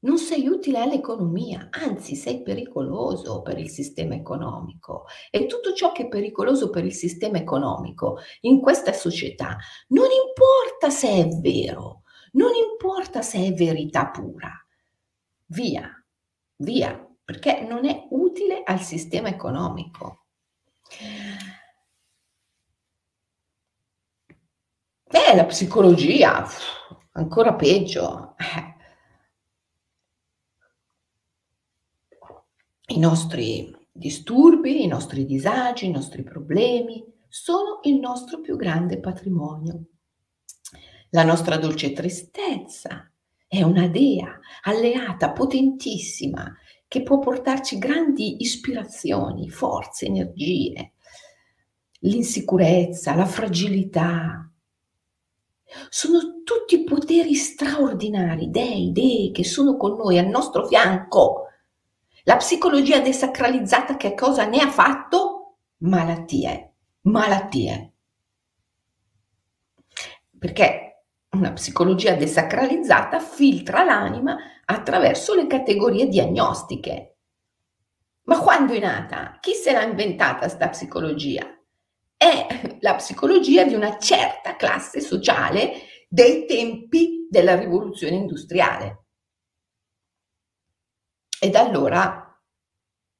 non 0.00 0.18
sei 0.18 0.46
utile 0.46 0.78
all'economia, 0.78 1.68
anzi 1.70 2.14
sei 2.14 2.42
pericoloso 2.42 3.42
per 3.42 3.58
il 3.58 3.68
sistema 3.68 4.14
economico. 4.14 5.06
E 5.30 5.46
tutto 5.46 5.72
ciò 5.74 5.92
che 5.92 6.04
è 6.04 6.08
pericoloso 6.08 6.70
per 6.70 6.84
il 6.84 6.94
sistema 6.94 7.38
economico 7.38 8.18
in 8.42 8.60
questa 8.60 8.92
società 8.92 9.58
non 9.88 10.06
importa 10.10 10.90
se 10.90 11.08
è 11.08 11.28
vero, 11.40 12.02
non 12.32 12.52
importa 12.54 13.22
se 13.22 13.44
è 13.44 13.52
verità 13.52 14.08
pura. 14.08 14.50
Via, 15.46 15.90
via, 16.56 17.08
perché 17.24 17.60
non 17.62 17.84
è 17.84 18.06
utile 18.10 18.62
al 18.64 18.80
sistema 18.80 19.28
economico. 19.28 20.26
Beh, 25.10 25.34
la 25.34 25.44
psicologia, 25.44 26.46
ancora 27.12 27.54
peggio. 27.54 28.34
Eh. 28.38 28.69
I 32.92 32.98
nostri 32.98 33.72
disturbi, 33.92 34.82
i 34.82 34.88
nostri 34.88 35.24
disagi, 35.24 35.86
i 35.86 35.92
nostri 35.92 36.24
problemi 36.24 37.04
sono 37.28 37.78
il 37.84 38.00
nostro 38.00 38.40
più 38.40 38.56
grande 38.56 38.98
patrimonio. 38.98 39.84
La 41.10 41.22
nostra 41.22 41.56
dolce 41.56 41.92
tristezza 41.92 43.08
è 43.46 43.62
una 43.62 43.86
dea 43.86 44.36
alleata 44.64 45.30
potentissima 45.30 46.52
che 46.88 47.04
può 47.04 47.20
portarci 47.20 47.78
grandi 47.78 48.42
ispirazioni, 48.42 49.48
forze, 49.48 50.06
energie, 50.06 50.94
l'insicurezza, 52.00 53.14
la 53.14 53.26
fragilità. 53.26 54.50
Sono 55.88 56.42
tutti 56.42 56.82
poteri 56.82 57.36
straordinari, 57.36 58.50
dei, 58.50 58.90
dei 58.90 59.30
che 59.32 59.44
sono 59.44 59.76
con 59.76 59.96
noi, 59.96 60.18
al 60.18 60.26
nostro 60.26 60.66
fianco 60.66 61.39
la 62.30 62.36
psicologia 62.36 63.00
desacralizzata 63.00 63.96
che 63.96 64.14
cosa 64.14 64.44
ne 64.46 64.60
ha 64.60 64.70
fatto? 64.70 65.56
Malattie, 65.78 66.74
malattie. 67.00 67.92
Perché 70.38 71.06
una 71.30 71.52
psicologia 71.52 72.14
desacralizzata 72.14 73.18
filtra 73.18 73.82
l'anima 73.82 74.36
attraverso 74.64 75.34
le 75.34 75.48
categorie 75.48 76.06
diagnostiche. 76.06 77.16
Ma 78.26 78.38
quando 78.38 78.74
è 78.74 78.78
nata? 78.78 79.38
Chi 79.40 79.54
se 79.54 79.72
l'ha 79.72 79.82
inventata 79.82 80.46
sta 80.46 80.68
psicologia? 80.68 81.44
È 82.16 82.76
la 82.78 82.94
psicologia 82.94 83.64
di 83.64 83.74
una 83.74 83.98
certa 83.98 84.54
classe 84.54 85.00
sociale 85.00 85.72
dei 86.08 86.46
tempi 86.46 87.26
della 87.28 87.56
rivoluzione 87.56 88.14
industriale. 88.14 89.06
E 91.42 91.48
da 91.48 91.60
allora 91.60 92.38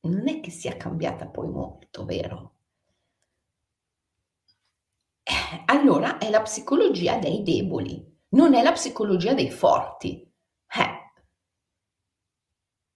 non 0.02 0.28
è 0.28 0.40
che 0.40 0.50
sia 0.50 0.76
cambiata 0.76 1.26
poi 1.26 1.48
molto, 1.48 2.04
vero? 2.04 2.54
Eh, 5.22 5.62
allora 5.66 6.18
è 6.18 6.28
la 6.28 6.42
psicologia 6.42 7.18
dei 7.18 7.42
deboli, 7.42 8.04
non 8.30 8.54
è 8.54 8.62
la 8.62 8.72
psicologia 8.72 9.32
dei 9.34 9.50
forti. 9.50 10.30
Eh. 10.68 10.98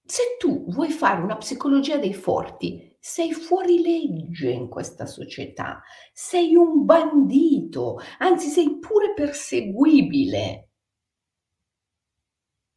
Se 0.06 0.36
tu 0.38 0.66
vuoi 0.70 0.90
fare 0.90 1.22
una 1.22 1.36
psicologia 1.36 1.96
dei 1.96 2.14
forti, 2.14 2.96
sei 3.00 3.32
fuori 3.32 3.80
legge 3.80 4.50
in 4.50 4.68
questa 4.68 5.06
società, 5.06 5.82
sei 6.12 6.54
un 6.54 6.84
bandito, 6.84 7.98
anzi 8.18 8.48
sei 8.48 8.78
pure 8.78 9.14
perseguibile. 9.14 10.68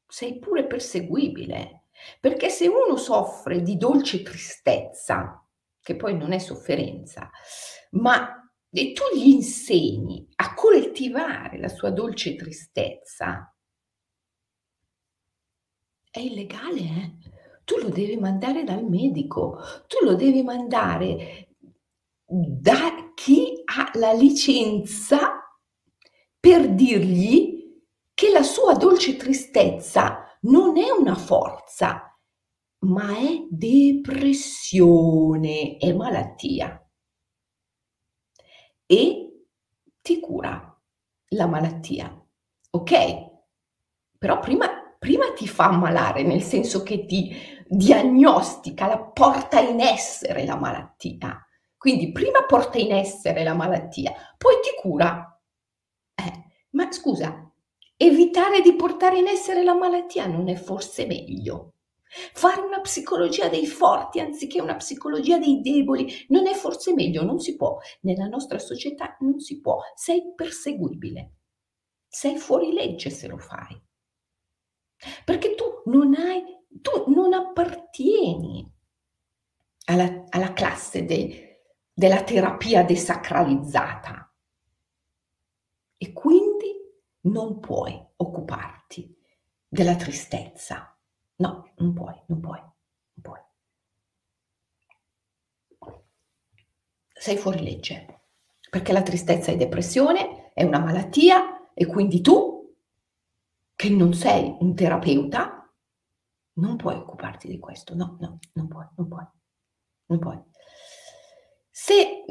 Sei 0.10 0.39
pure 0.39 0.66
perseguibile. 0.66 1.76
Perché 2.20 2.50
se 2.50 2.68
uno 2.68 2.96
soffre 2.98 3.62
di 3.62 3.77
dolce 3.77 4.22
tristezza, 4.22 5.44
che 5.82 5.96
poi 5.96 6.18
non 6.18 6.32
è 6.34 6.39
sofferenza, 6.39 7.30
ma 7.92 8.42
e 8.70 8.92
tu 8.92 9.04
gli 9.16 9.30
insegni 9.30 10.27
a 10.36 10.54
coltivare 10.54 11.58
la 11.58 11.70
sua 11.70 11.89
dolce 11.89 12.36
tristezza, 12.36 13.56
è 16.12 16.20
illegale, 16.20 16.80
eh? 16.80 17.18
Tu 17.63 17.77
lo 17.77 17.89
devi 17.89 18.18
mandare 18.18 18.63
dal 18.63 18.84
medico, 18.84 19.60
tu 19.88 20.06
lo 20.06 20.16
devi 20.16 20.42
mandare 20.42 21.50
da 22.26 23.12
chi 23.13 23.62
ha 23.65 23.91
la 23.95 24.13
licenza 24.13 25.60
per 26.39 26.74
dirgli 26.74 27.82
che 28.13 28.30
la 28.32 28.43
sua 28.43 28.74
dolce 28.74 29.15
tristezza 29.15 30.27
non 30.47 30.77
è 30.77 30.89
una 30.89 31.15
forza, 31.15 32.17
ma 32.79 33.17
è 33.17 33.45
depressione, 33.49 35.77
è 35.77 35.93
malattia. 35.93 36.81
E 38.86 39.45
ti 40.01 40.19
cura 40.19 40.73
la 41.29 41.47
malattia, 41.47 42.25
ok? 42.71 43.25
Però 44.17 44.39
prima, 44.39 44.67
prima 44.97 45.33
ti 45.33 45.47
fa 45.47 45.65
ammalare, 45.65 46.23
nel 46.23 46.41
senso 46.41 46.83
che 46.83 47.05
ti 47.05 47.36
diagnostica, 47.67 48.88
la 48.88 48.99
porta 48.99 49.60
in 49.60 49.81
essere 49.81 50.45
la 50.45 50.55
malattia. 50.55 51.41
Quindi 51.77 52.12
prima 52.12 52.43
porta 52.45 52.77
in 52.77 52.91
essere 52.93 53.43
la 53.43 53.53
malattia, 53.53 54.13
poi 54.38 54.55
ti 54.62 54.69
cura. 54.81 55.39
Eh, 56.15 56.43
ma 56.71 56.91
scusa, 56.91 57.46
Evitare 57.99 58.62
di 58.62 58.75
portare 58.75 59.17
in 59.17 59.27
essere 59.27 59.63
la 59.63 59.73
malattia 59.73 60.27
non 60.27 60.49
è 60.49 60.55
forse 60.55 61.07
meglio? 61.07 61.73
Fare 62.33 62.62
una 62.62 62.79
psicologia 62.79 63.49
dei 63.49 63.65
forti 63.65 64.19
anziché 64.19 64.62
una 64.62 64.75
psicologia 64.75 65.39
dei 65.39 65.62
deboli 65.62 66.25
non 66.29 66.45
è 66.45 66.53
forse 66.53 66.93
meglio? 66.93 67.23
Non 67.23 67.39
si 67.39 67.55
può. 67.55 67.79
Nella 68.01 68.27
nostra 68.27 68.60
società 68.60 69.17
non 69.21 69.39
si 69.39 69.60
può. 69.62 69.79
Sei 69.95 70.31
perseguibile. 70.36 71.33
Sei 72.07 72.38
fuori 72.38 72.71
legge 72.71 73.10
se 73.10 73.27
lo 73.27 73.39
fai. 73.39 73.81
Perché 75.25 75.55
tu 75.55 75.81
non 75.86 76.13
hai, 76.13 76.43
tu 76.69 77.12
non 77.12 77.33
appartieni 77.33 78.71
alla, 79.86 80.25
alla 80.29 80.53
classe 80.53 81.03
de, 81.03 81.63
della 81.91 82.23
terapia 82.23 82.83
desacralizzata. 82.83 84.31
E 85.97 86.13
quindi 86.13 86.46
non 87.32 87.60
puoi 87.60 88.00
occuparti 88.18 89.16
della 89.68 89.96
tristezza. 89.96 90.98
No, 91.38 91.72
non 91.78 91.94
puoi, 91.94 92.16
non 92.28 92.40
puoi, 92.40 92.60
non 92.60 93.22
puoi. 93.22 93.40
Sei 97.13 97.38
fuori 97.38 97.63
legge, 97.63 98.22
perché 98.70 98.92
la 98.92 99.02
tristezza 99.02 99.52
è 99.52 99.58
depressione, 99.58 100.54
è 100.54 100.63
una 100.63 100.80
malattia 100.80 101.74
e 101.74 101.86
quindi 101.86 102.22
tu, 102.22 102.76
che 103.76 103.90
non 103.90 104.13
sei 104.13 104.56
un 104.60 104.74
terapeuta, 104.76 105.72
non 106.54 106.76
puoi 106.76 106.96
occuparti 106.96 107.48
di 107.48 107.60
questo. 107.60 107.96
No, 107.96 108.18
no, 108.20 108.40
non 108.54 108.68
puoi, 108.68 108.88
non 108.96 109.08
puoi, 109.08 109.26
non 110.08 110.20
puoi. 110.20 110.42
Se 111.70 112.26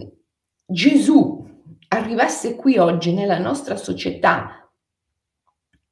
Gesù 0.64 1.44
arrivasse 1.88 2.56
qui 2.56 2.78
oggi 2.78 3.12
nella 3.12 3.38
nostra 3.38 3.76
società 3.76 4.65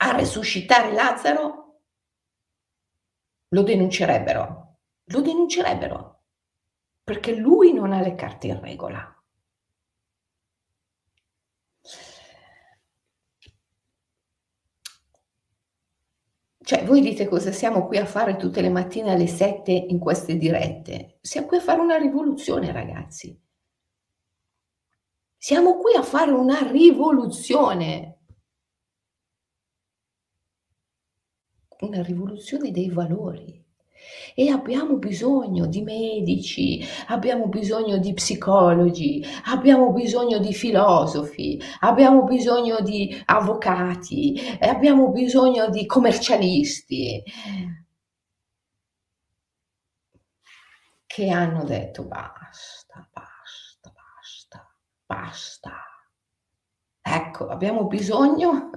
a 0.05 0.15
resuscitare 0.15 0.93
Lazzaro, 0.93 1.81
lo 3.49 3.63
denuncerebbero, 3.63 4.79
lo 5.03 5.21
denuncerebbero, 5.23 6.25
perché 7.03 7.35
lui 7.35 7.73
non 7.73 7.93
ha 7.93 8.03
le 8.03 8.15
carte 8.15 8.49
in 8.49 8.61
regola. 8.61 9.11
Cioè, 16.67 16.85
voi 16.85 17.01
dite 17.01 17.27
cosa 17.27 17.53
siamo 17.53 17.87
qui 17.87 17.97
a 17.97 18.07
fare 18.07 18.37
tutte 18.37 18.61
le 18.61 18.71
mattine 18.71 19.13
alle 19.13 19.27
7 19.27 19.71
in 19.71 19.99
queste 19.99 20.37
dirette? 20.37 21.19
Siamo 21.23 21.47
qui 21.47 21.57
a 21.59 21.61
fare 21.61 21.81
una 21.81 21.97
rivoluzione, 21.97 22.73
ragazzi. 22.73 23.39
Siamo 25.39 25.79
qui 25.79 25.95
a 25.95 26.03
fare 26.03 26.31
una 26.31 26.61
rivoluzione. 26.71 28.14
Una 31.81 32.03
rivoluzione 32.03 32.71
dei 32.71 32.91
valori. 32.91 33.63
E 34.35 34.51
abbiamo 34.51 34.97
bisogno 34.97 35.67
di 35.67 35.83
medici, 35.83 36.85
abbiamo 37.07 37.47
bisogno 37.47 37.99
di 37.99 38.13
psicologi, 38.13 39.25
abbiamo 39.45 39.93
bisogno 39.93 40.39
di 40.39 40.53
filosofi, 40.53 41.61
abbiamo 41.81 42.25
bisogno 42.25 42.81
di 42.81 43.23
avvocati, 43.27 44.39
abbiamo 44.61 45.11
bisogno 45.11 45.71
di 45.71 45.87
commercialisti 45.87 47.23
che 51.07 51.31
hanno 51.31 51.63
detto 51.63 52.05
basta, 52.05 53.09
basta, 53.13 53.93
basta, 53.95 54.75
basta. 55.07 55.73
Ecco, 57.01 57.47
abbiamo 57.49 57.87
bisogno 57.87 58.71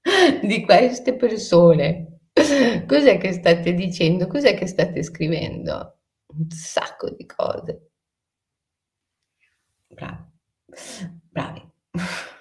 di 0.42 0.64
queste 0.64 1.16
persone 1.16 2.11
Cos'è 2.86 3.18
che 3.18 3.32
state 3.32 3.74
dicendo? 3.74 4.26
Cos'è 4.26 4.54
che 4.56 4.66
state 4.66 5.02
scrivendo? 5.02 5.98
Un 6.26 6.48
sacco 6.50 7.10
di 7.10 7.26
cose. 7.26 7.90
Bravi, 9.88 10.24
bravi. 11.30 11.62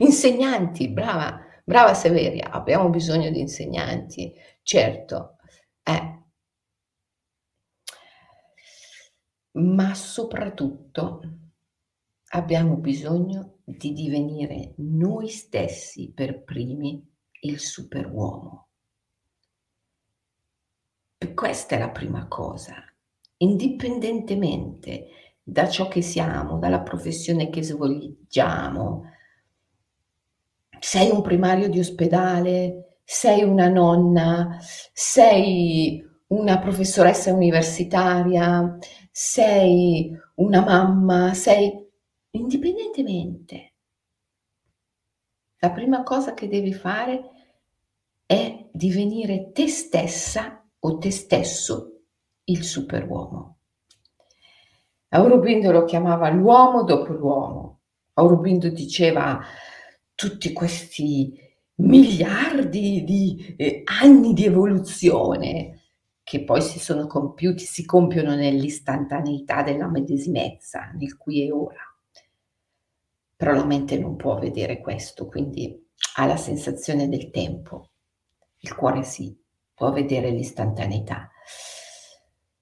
Insegnanti, 0.00 0.88
brava, 0.88 1.40
brava 1.64 1.94
Severia, 1.94 2.50
abbiamo 2.50 2.88
bisogno 2.90 3.30
di 3.30 3.40
insegnanti, 3.40 4.32
certo. 4.62 5.36
Eh. 5.82 6.20
Ma 9.54 9.94
soprattutto 9.94 11.20
abbiamo 12.30 12.76
bisogno 12.76 13.58
di 13.64 13.92
divenire 13.92 14.72
noi 14.78 15.28
stessi 15.28 16.10
per 16.12 16.42
primi 16.42 17.11
il 17.44 17.58
superuomo. 17.58 18.68
Questa 21.34 21.76
è 21.76 21.78
la 21.78 21.90
prima 21.90 22.26
cosa, 22.28 22.74
indipendentemente 23.38 25.06
da 25.42 25.68
ciò 25.68 25.88
che 25.88 26.02
siamo, 26.02 26.58
dalla 26.58 26.80
professione 26.82 27.48
che 27.48 27.62
svolgiamo. 27.62 29.04
Sei 30.78 31.10
un 31.10 31.22
primario 31.22 31.68
di 31.68 31.78
ospedale, 31.78 32.98
sei 33.04 33.42
una 33.42 33.68
nonna, 33.68 34.58
sei 34.92 36.04
una 36.28 36.58
professoressa 36.58 37.32
universitaria, 37.32 38.78
sei 39.10 40.10
una 40.36 40.62
mamma, 40.64 41.34
sei 41.34 41.88
indipendentemente. 42.30 43.71
La 45.62 45.70
prima 45.70 46.02
cosa 46.02 46.34
che 46.34 46.48
devi 46.48 46.72
fare 46.74 47.22
è 48.26 48.68
divenire 48.72 49.52
te 49.52 49.68
stessa 49.68 50.68
o 50.76 50.98
te 50.98 51.12
stesso 51.12 52.00
il 52.46 52.64
superuomo. 52.64 53.58
Aurobindo 55.10 55.70
lo 55.70 55.84
chiamava 55.84 56.30
l'uomo 56.30 56.82
dopo 56.82 57.12
l'uomo. 57.12 57.78
Aurobindo 58.14 58.70
diceva 58.70 59.40
tutti 60.16 60.52
questi 60.52 61.32
miliardi 61.76 63.04
di 63.04 63.54
eh, 63.56 63.82
anni 63.84 64.32
di 64.32 64.44
evoluzione 64.44 65.82
che 66.24 66.42
poi 66.42 66.60
si 66.60 66.80
sono 66.80 67.06
compiuti, 67.06 67.62
si 67.62 67.84
compiono 67.84 68.34
nell'istantaneità 68.34 69.62
della 69.62 69.88
medesimezza, 69.88 70.90
nel 70.96 71.16
qui 71.16 71.46
e 71.46 71.52
ora. 71.52 71.91
Però 73.42 73.54
la 73.54 73.64
mente 73.64 73.98
non 73.98 74.14
può 74.14 74.38
vedere 74.38 74.78
questo, 74.78 75.26
quindi 75.26 75.76
ha 76.18 76.26
la 76.26 76.36
sensazione 76.36 77.08
del 77.08 77.30
tempo. 77.30 77.90
Il 78.60 78.72
cuore 78.72 79.02
sì, 79.02 79.36
può 79.74 79.90
vedere 79.90 80.30
l'istantaneità. 80.30 81.28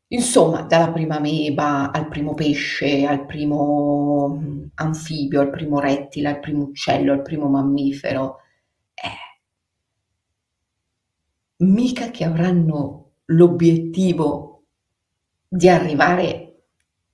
Insomma, 0.06 0.62
dalla 0.62 0.90
prima 0.90 1.20
meba 1.20 1.90
al 1.90 2.08
primo 2.08 2.32
pesce, 2.32 3.04
al 3.04 3.26
primo 3.26 4.38
mm, 4.40 4.64
anfibio, 4.76 5.42
al 5.42 5.50
primo 5.50 5.80
rettile, 5.80 6.28
al 6.28 6.40
primo 6.40 6.62
uccello, 6.62 7.12
al 7.12 7.20
primo 7.20 7.48
mammifero, 7.48 8.38
eh, 8.94 9.38
mica 11.58 12.10
che 12.10 12.24
avranno 12.24 13.10
l'obiettivo 13.26 14.62
di 15.46 15.68
arrivare, 15.68 16.62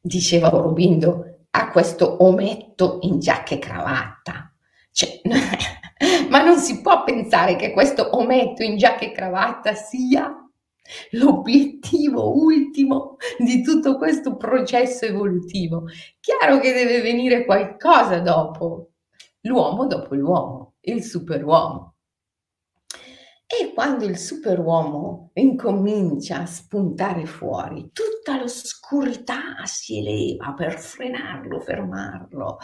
diceva 0.00 0.52
Aurobindo, 0.52 1.25
a 1.56 1.70
questo 1.70 2.22
ometto 2.22 2.98
in 3.02 3.18
giacca 3.18 3.54
e 3.54 3.58
cravatta. 3.58 4.52
Cioè, 4.92 5.20
ma 6.28 6.42
non 6.42 6.58
si 6.58 6.82
può 6.82 7.02
pensare 7.02 7.56
che 7.56 7.72
questo 7.72 8.16
ometto 8.16 8.62
in 8.62 8.76
giacca 8.76 9.06
e 9.06 9.12
cravatta 9.12 9.74
sia 9.74 10.30
l'obiettivo 11.12 12.36
ultimo 12.36 13.16
di 13.38 13.62
tutto 13.62 13.96
questo 13.96 14.36
processo 14.36 15.06
evolutivo. 15.06 15.84
Chiaro 16.20 16.58
che 16.60 16.72
deve 16.72 17.00
venire 17.00 17.44
qualcosa 17.44 18.20
dopo, 18.20 18.90
l'uomo 19.40 19.86
dopo 19.86 20.14
l'uomo, 20.14 20.74
il 20.82 21.02
superuomo. 21.02 21.95
E 23.76 23.82
quando 23.82 24.06
il 24.06 24.16
superuomo 24.16 25.32
incomincia 25.34 26.40
a 26.40 26.46
spuntare 26.46 27.26
fuori, 27.26 27.90
tutta 27.92 28.40
l'oscurità 28.40 29.66
si 29.66 29.98
eleva 29.98 30.54
per 30.54 30.78
frenarlo, 30.78 31.60
fermarlo. 31.60 32.56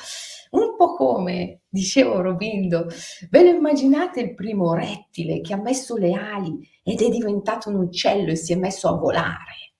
Un 0.52 0.74
po' 0.74 0.94
come, 0.94 1.64
dicevo 1.68 2.22
Robindo, 2.22 2.86
ve 3.28 3.42
lo 3.42 3.50
immaginate 3.50 4.20
il 4.20 4.34
primo 4.34 4.72
rettile 4.72 5.42
che 5.42 5.52
ha 5.52 5.60
messo 5.60 5.98
le 5.98 6.14
ali 6.14 6.66
ed 6.82 7.02
è 7.02 7.10
diventato 7.10 7.68
un 7.68 7.76
uccello 7.76 8.30
e 8.30 8.36
si 8.36 8.54
è 8.54 8.56
messo 8.56 8.88
a 8.88 8.96
volare? 8.96 9.74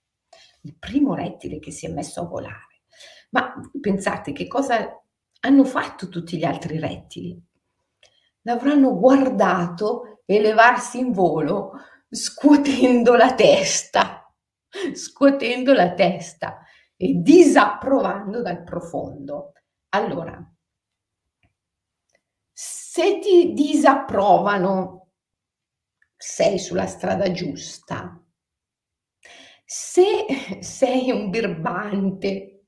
Il 0.64 0.76
primo 0.78 1.14
rettile 1.14 1.58
che 1.60 1.70
si 1.70 1.86
è 1.86 1.88
messo 1.88 2.20
a 2.20 2.26
volare. 2.26 2.82
Ma 3.30 3.54
pensate 3.80 4.32
che 4.32 4.46
cosa 4.46 5.02
hanno 5.40 5.64
fatto 5.64 6.10
tutti 6.10 6.36
gli 6.36 6.44
altri 6.44 6.78
rettili? 6.78 7.42
L'avranno 8.42 8.98
guardato 8.98 10.11
elevarsi 10.24 10.98
in 10.98 11.12
volo 11.12 11.72
scuotendo 12.08 13.14
la 13.14 13.34
testa, 13.34 14.30
scuotendo 14.92 15.72
la 15.72 15.94
testa 15.94 16.58
e 16.96 17.14
disapprovando 17.14 18.42
dal 18.42 18.62
profondo. 18.62 19.52
Allora, 19.90 20.40
se 22.52 23.18
ti 23.18 23.52
disapprovano, 23.54 25.10
sei 26.16 26.58
sulla 26.58 26.86
strada 26.86 27.30
giusta. 27.32 28.16
Se 29.64 30.60
sei 30.60 31.10
un 31.10 31.30
birbante, 31.30 32.66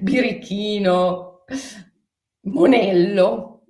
birichino, 0.00 1.44
monello, 2.40 3.66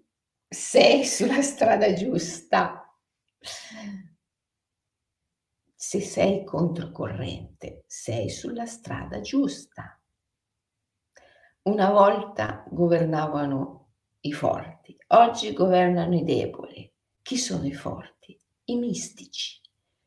sei 0.48 1.04
sulla 1.04 1.42
strada 1.42 1.92
giusta 1.92 2.83
se 5.74 6.00
sei 6.00 6.44
controcorrente, 6.44 7.84
sei 7.86 8.30
sulla 8.30 8.64
strada 8.64 9.20
giusta. 9.20 10.00
Una 11.64 11.90
volta 11.90 12.64
governavano 12.70 13.92
i 14.20 14.32
forti, 14.32 14.96
oggi 15.08 15.52
governano 15.52 16.14
i 16.14 16.24
deboli. 16.24 16.90
Chi 17.20 17.36
sono 17.36 17.66
i 17.66 17.74
forti? 17.74 18.38
I 18.64 18.76
mistici, 18.76 19.60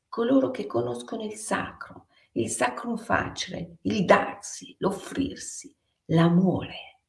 coloro 0.08 0.50
che 0.50 0.66
conoscono 0.66 1.24
il 1.24 1.36
sacro, 1.36 2.08
il 2.34 2.50
sacro 2.50 2.98
facile, 2.98 3.78
il 3.82 4.04
darsi, 4.04 4.76
l'offrirsi, 4.80 5.76
l'amore. 6.06 7.02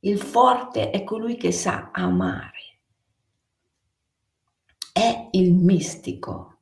Il 0.00 0.18
forte 0.18 0.90
è 0.90 1.04
colui 1.04 1.36
che 1.36 1.52
sa 1.52 1.90
amare 1.92 2.71
è 4.92 5.28
il 5.32 5.54
mistico. 5.54 6.58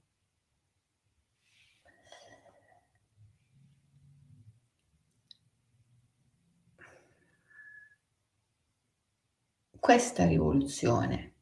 Questa 9.79 10.27
rivoluzione, 10.27 11.35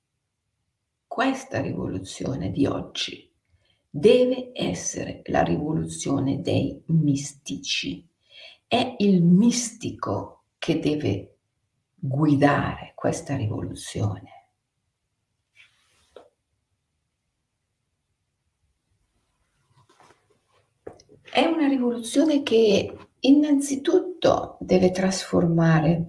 questa 1.06 1.60
rivoluzione 1.60 2.50
di 2.50 2.64
oggi 2.66 3.30
deve 3.90 4.52
essere 4.54 5.20
la 5.26 5.42
rivoluzione 5.42 6.40
dei 6.40 6.82
mistici. 6.86 8.08
È 8.66 8.94
il 8.98 9.22
mistico 9.22 10.44
che 10.56 10.78
deve 10.78 11.36
guidare 11.94 12.92
questa 12.94 13.36
rivoluzione. 13.36 14.37
È 21.30 21.44
una 21.44 21.68
rivoluzione 21.68 22.42
che 22.42 22.96
innanzitutto 23.20 24.56
deve 24.60 24.90
trasformare 24.90 26.06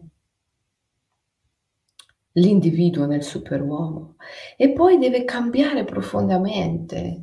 l'individuo 2.34 3.06
nel 3.06 3.24
superuomo 3.24 4.16
e 4.56 4.72
poi 4.72 4.98
deve 4.98 5.26
cambiare 5.26 5.84
profondamente 5.84 7.22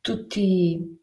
tutti 0.00 0.98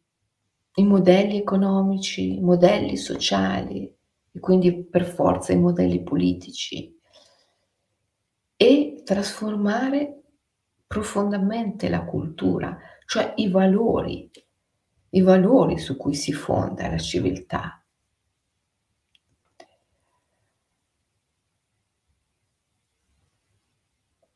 i 0.78 0.84
modelli 0.84 1.38
economici, 1.38 2.38
i 2.38 2.42
modelli 2.42 2.98
sociali 2.98 3.94
e 4.32 4.40
quindi 4.40 4.84
per 4.84 5.06
forza 5.06 5.54
i 5.54 5.60
modelli 5.60 6.02
politici 6.02 7.00
e 8.58 9.02
trasformare 9.04 10.22
profondamente 10.88 11.88
la 11.88 12.04
cultura, 12.04 12.78
cioè 13.06 13.34
i 13.38 13.50
valori 13.50 14.30
i 15.16 15.22
valori 15.22 15.78
su 15.78 15.96
cui 15.96 16.14
si 16.14 16.34
fonda 16.34 16.90
la 16.90 16.98
civiltà. 16.98 17.82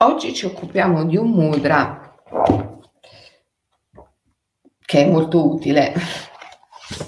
Oggi 0.01 0.33
ci 0.33 0.45
occupiamo 0.45 1.05
di 1.05 1.17
un 1.17 1.31
mudra 1.31 2.15
che 4.79 5.03
è 5.03 5.09
molto 5.09 5.51
utile 5.51 5.93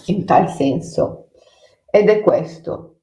in 0.08 0.26
tal 0.26 0.50
senso, 0.50 1.30
ed 1.90 2.10
è 2.10 2.22
questo, 2.22 3.00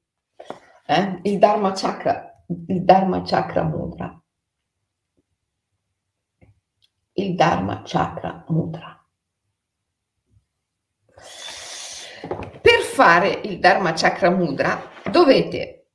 eh? 0.85 1.19
il 1.23 1.39
Dharma 1.39 1.71
Chakra, 1.73 2.43
il 2.67 2.83
Dharma 2.83 3.23
Chakra 3.23 3.63
Mudra. 3.63 4.21
Il 7.13 7.35
Dharma 7.35 7.81
Chakra 7.83 8.45
Mudra. 8.47 8.99
Per 12.61 12.81
fare 12.99 13.29
il 13.45 13.59
Dharma 13.59 13.93
Chakra 13.93 14.29
Mudra 14.29 14.77
dovete 15.09 15.91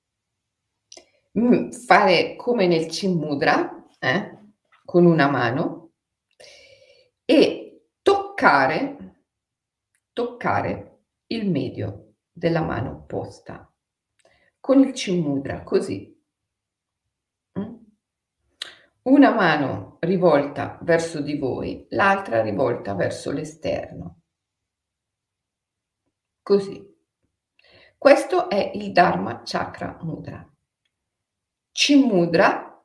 mm, 1.38 1.68
fare 1.68 2.34
come 2.34 2.66
nel 2.66 2.86
Chin 2.86 3.18
Mudra, 3.18 3.86
eh? 3.98 4.38
con 4.86 5.04
una 5.04 5.28
mano, 5.28 5.90
e 7.26 7.88
toccare, 8.00 9.20
toccare 10.14 11.02
il 11.26 11.50
medio 11.50 12.14
della 12.32 12.62
mano 12.62 12.92
opposta 12.92 13.70
con 14.58 14.80
il 14.80 14.92
Chin 14.92 15.20
Mudra, 15.20 15.62
così. 15.62 16.18
Mm? 17.58 17.74
Una 19.02 19.34
mano 19.34 19.98
rivolta 20.00 20.78
verso 20.80 21.20
di 21.20 21.36
voi, 21.36 21.86
l'altra 21.90 22.40
rivolta 22.40 22.94
verso 22.94 23.30
l'esterno. 23.30 24.22
Così. 26.40 26.92
Questo 28.04 28.50
è 28.50 28.72
il 28.74 28.92
Dharma 28.92 29.40
Chakra 29.44 29.96
Mudra. 30.02 30.46
Chi 31.72 31.94
Mudra, 31.96 32.84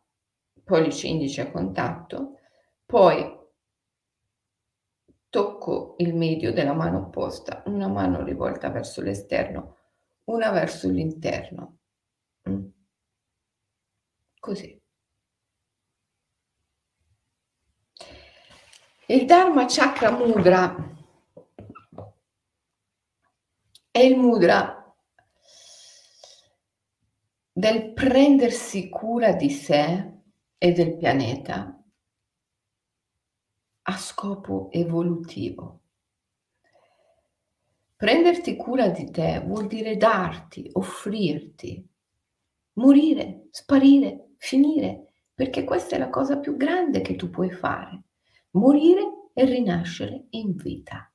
pollice 0.64 1.08
indice 1.08 1.42
a 1.42 1.52
contatto, 1.52 2.40
poi 2.86 3.38
tocco 5.28 5.96
il 5.98 6.16
medio 6.16 6.54
della 6.54 6.72
mano 6.72 7.00
opposta, 7.00 7.64
una 7.66 7.90
mano 7.90 8.24
rivolta 8.24 8.70
verso 8.70 9.02
l'esterno, 9.02 9.76
una 10.28 10.52
verso 10.52 10.88
l'interno. 10.88 11.80
Mm. 12.50 12.68
Così. 14.40 14.82
Il 19.08 19.26
Dharma 19.26 19.66
Chakra 19.68 20.12
Mudra 20.12 20.74
è 23.92 24.00
il 24.00 24.16
mudra 24.16 24.79
del 27.60 27.92
prendersi 27.92 28.88
cura 28.88 29.34
di 29.34 29.50
sé 29.50 30.14
e 30.58 30.72
del 30.72 30.96
pianeta 30.96 31.78
a 33.82 33.98
scopo 33.98 34.70
evolutivo. 34.72 35.82
Prenderti 37.98 38.56
cura 38.56 38.88
di 38.88 39.12
te 39.12 39.44
vuol 39.46 39.68
dire 39.68 39.98
darti, 39.98 40.70
offrirti, 40.72 41.86
morire, 42.76 43.48
sparire, 43.52 44.30
finire, 44.38 45.12
perché 45.34 45.66
questa 45.66 45.98
è 45.98 46.00
la 46.00 46.10
cosa 46.10 46.38
più 46.38 46.56
grande 46.56 47.02
che 47.02 47.18
tu 47.18 47.30
puoi 47.30 47.52
fare, 47.52 48.04
morire 48.52 49.32
e 49.34 49.44
rinascere 49.44 50.28
in 50.30 50.56
vita 50.56 51.12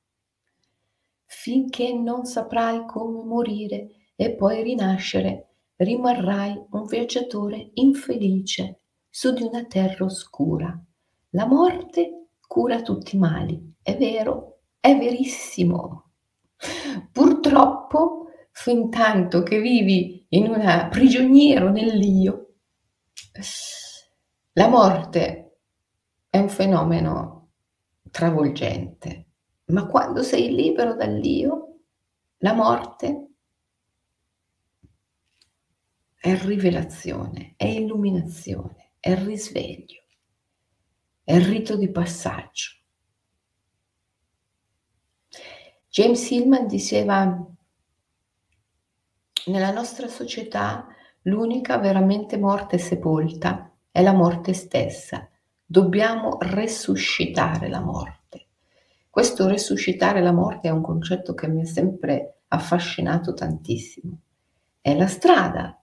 finché 1.27 1.91
non 1.91 2.25
saprai 2.25 2.85
come 2.85 3.23
morire 3.23 3.89
e 4.15 4.35
poi 4.35 4.61
rinascere, 4.61 5.54
rimarrai 5.77 6.65
un 6.71 6.85
viaggiatore 6.85 7.71
infelice 7.73 8.81
su 9.09 9.33
di 9.33 9.43
una 9.43 9.65
terra 9.65 10.05
oscura. 10.05 10.77
La 11.31 11.45
morte 11.45 12.27
cura 12.47 12.81
tutti 12.81 13.15
i 13.15 13.19
mali, 13.19 13.75
è 13.81 13.97
vero, 13.97 14.59
è 14.79 14.97
verissimo. 14.97 16.11
Purtroppo, 17.11 18.27
fin 18.51 18.89
tanto 18.89 19.43
che 19.43 19.59
vivi 19.59 20.25
in 20.29 20.47
una 20.47 20.87
prigioniero 20.87 21.69
nell'io, 21.69 22.53
la 24.53 24.67
morte 24.67 25.57
è 26.29 26.37
un 26.37 26.49
fenomeno 26.49 27.49
travolgente 28.09 29.25
ma 29.67 29.87
quando 29.87 30.21
sei 30.21 30.53
libero 30.53 30.95
dall'io, 30.95 31.79
la 32.39 32.53
morte 32.53 33.34
è 36.25 36.35
rivelazione, 36.39 37.53
è 37.55 37.65
illuminazione, 37.65 38.93
è 38.99 39.13
risveglio, 39.13 40.01
è 41.23 41.37
rito 41.37 41.77
di 41.77 41.91
passaggio. 41.91 42.71
James 45.87 46.31
Hillman 46.31 46.65
diceva, 46.65 47.45
nella 49.45 49.71
nostra 49.71 50.07
società 50.07 50.87
l'unica 51.21 51.77
veramente 51.77 52.39
morte 52.39 52.79
sepolta 52.79 53.71
è 53.91 54.01
la 54.01 54.13
morte 54.13 54.53
stessa. 54.53 55.29
Dobbiamo 55.63 56.37
resuscitare 56.39 57.69
la 57.69 57.81
morte. 57.81 58.47
Questo 59.11 59.47
resuscitare 59.47 60.23
la 60.23 60.31
morte 60.31 60.69
è 60.69 60.71
un 60.71 60.81
concetto 60.81 61.35
che 61.35 61.47
mi 61.47 61.61
ha 61.61 61.65
sempre 61.65 62.39
affascinato 62.47 63.35
tantissimo. 63.35 64.21
È 64.81 64.95
la 64.95 65.05
strada 65.05 65.79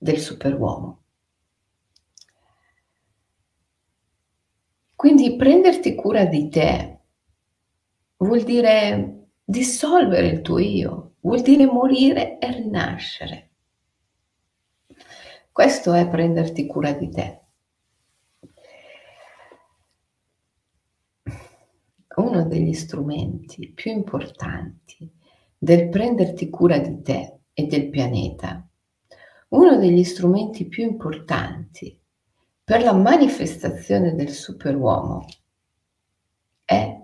del 0.00 0.18
superuomo. 0.18 1.02
Quindi 4.94 5.36
prenderti 5.36 5.94
cura 5.94 6.24
di 6.24 6.48
te 6.48 7.00
vuol 8.16 8.42
dire 8.42 9.28
dissolvere 9.44 10.28
il 10.28 10.40
tuo 10.40 10.58
io, 10.58 11.16
vuol 11.20 11.42
dire 11.42 11.66
morire 11.66 12.38
e 12.38 12.50
rinascere. 12.50 13.50
Questo 15.52 15.92
è 15.92 16.08
prenderti 16.08 16.66
cura 16.66 16.92
di 16.92 17.10
te. 17.10 17.40
uno 22.16 22.44
degli 22.44 22.72
strumenti 22.72 23.72
più 23.72 23.90
importanti 23.90 25.10
del 25.56 25.88
prenderti 25.88 26.48
cura 26.48 26.78
di 26.78 27.02
te 27.02 27.40
e 27.52 27.66
del 27.66 27.88
pianeta, 27.90 28.66
uno 29.50 29.76
degli 29.78 30.02
strumenti 30.02 30.66
più 30.66 30.82
importanti 30.84 31.96
per 32.64 32.82
la 32.82 32.92
manifestazione 32.92 34.14
del 34.16 34.30
superuomo 34.30 35.24
è 36.64 36.98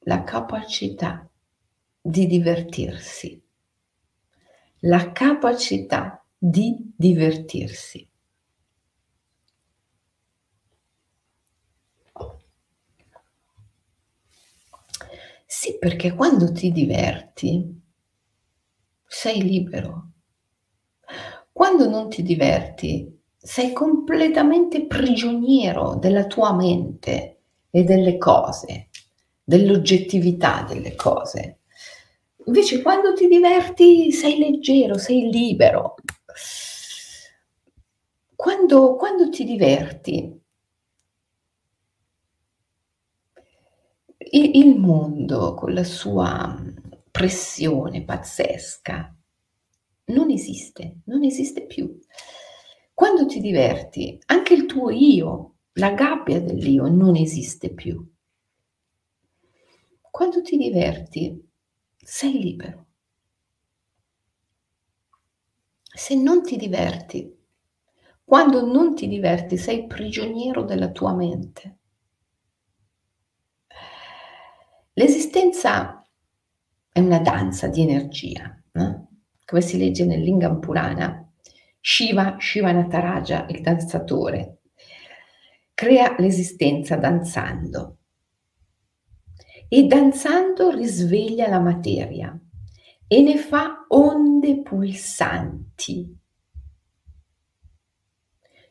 la 0.00 0.24
capacità 0.24 1.24
di 2.00 2.26
divertirsi. 2.26 3.40
La 4.80 5.12
capacità 5.12 6.22
di 6.36 6.92
divertirsi. 6.96 8.06
Sì, 15.46 15.78
perché 15.78 16.14
quando 16.14 16.50
ti 16.52 16.72
diverti 16.72 17.80
sei 19.06 19.42
libero. 19.42 20.11
Quando 21.52 21.88
non 21.88 22.08
ti 22.08 22.22
diverti 22.22 23.20
sei 23.36 23.72
completamente 23.72 24.86
prigioniero 24.86 25.96
della 25.96 26.26
tua 26.26 26.54
mente 26.54 27.38
e 27.70 27.84
delle 27.84 28.16
cose, 28.16 28.88
dell'oggettività 29.42 30.64
delle 30.66 30.94
cose. 30.94 31.58
Invece 32.46 32.82
quando 32.82 33.12
ti 33.12 33.28
diverti 33.28 34.12
sei 34.12 34.38
leggero, 34.38 34.96
sei 34.96 35.30
libero. 35.30 35.94
Quando, 38.34 38.96
quando 38.96 39.28
ti 39.28 39.44
diverti 39.44 40.40
il 44.34 44.78
mondo 44.78 45.54
con 45.54 45.74
la 45.74 45.84
sua 45.84 46.56
pressione 47.10 48.02
pazzesca 48.02 49.14
non 50.06 50.30
esiste, 50.30 51.00
non 51.04 51.24
esiste 51.24 51.66
più. 51.66 51.98
Quando 52.94 53.26
ti 53.26 53.40
diverti, 53.40 54.18
anche 54.26 54.54
il 54.54 54.66
tuo 54.66 54.90
io, 54.90 55.54
la 55.74 55.92
gabbia 55.92 56.40
dell'io 56.40 56.88
non 56.88 57.16
esiste 57.16 57.72
più. 57.72 58.04
Quando 60.10 60.42
ti 60.42 60.56
diverti, 60.56 61.48
sei 61.96 62.38
libero. 62.38 62.86
Se 65.94 66.14
non 66.14 66.42
ti 66.42 66.56
diverti, 66.56 67.38
quando 68.24 68.64
non 68.64 68.94
ti 68.94 69.08
diverti, 69.08 69.56
sei 69.56 69.86
prigioniero 69.86 70.62
della 70.62 70.90
tua 70.90 71.14
mente. 71.14 71.78
L'esistenza 74.94 76.06
è 76.90 77.00
una 77.00 77.18
danza 77.20 77.68
di 77.68 77.82
energia, 77.82 78.62
no? 78.72 79.11
Come 79.52 79.60
si 79.60 79.76
legge 79.76 80.06
nel 80.06 80.58
Purana. 80.58 81.30
Shiva, 81.78 82.36
Shivanataraja, 82.38 83.48
il 83.50 83.60
danzatore, 83.60 84.60
crea 85.74 86.14
l'esistenza 86.18 86.96
danzando. 86.96 87.98
e 89.68 89.86
danzando 89.86 90.70
risveglia 90.70 91.48
la 91.48 91.58
materia 91.58 92.38
e 93.06 93.22
ne 93.22 93.36
fa 93.38 93.86
onde 93.88 94.60
pulsanti 94.60 96.14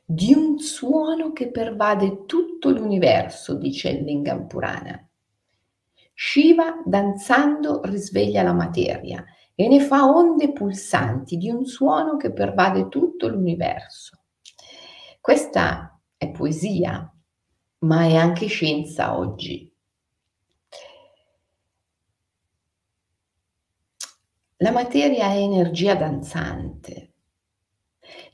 di 0.05 0.33
un 0.33 0.59
suono 0.59 1.31
che 1.31 1.49
pervade 1.49 2.25
tutto 2.25 2.69
l'universo, 2.69 3.55
dice 3.55 3.89
il 3.89 4.03
Lingam 4.03 4.45
Purana. 4.45 5.07
Shiva 6.13 6.83
danzando 6.85 7.81
risveglia 7.83 8.43
la 8.43 8.53
materia 8.53 9.25
e 9.55 9.67
ne 9.67 9.79
fa 9.79 10.05
onde 10.05 10.51
pulsanti 10.51 11.37
di 11.37 11.49
un 11.49 11.65
suono 11.65 12.17
che 12.17 12.31
pervade 12.31 12.87
tutto 12.87 13.27
l'universo. 13.27 14.23
Questa 15.19 15.99
è 16.17 16.31
poesia, 16.31 17.13
ma 17.79 18.03
è 18.05 18.15
anche 18.15 18.47
scienza 18.47 19.17
oggi. 19.17 19.69
La 24.57 24.71
materia 24.71 25.31
è 25.31 25.37
energia 25.37 25.95
danzante. 25.95 27.13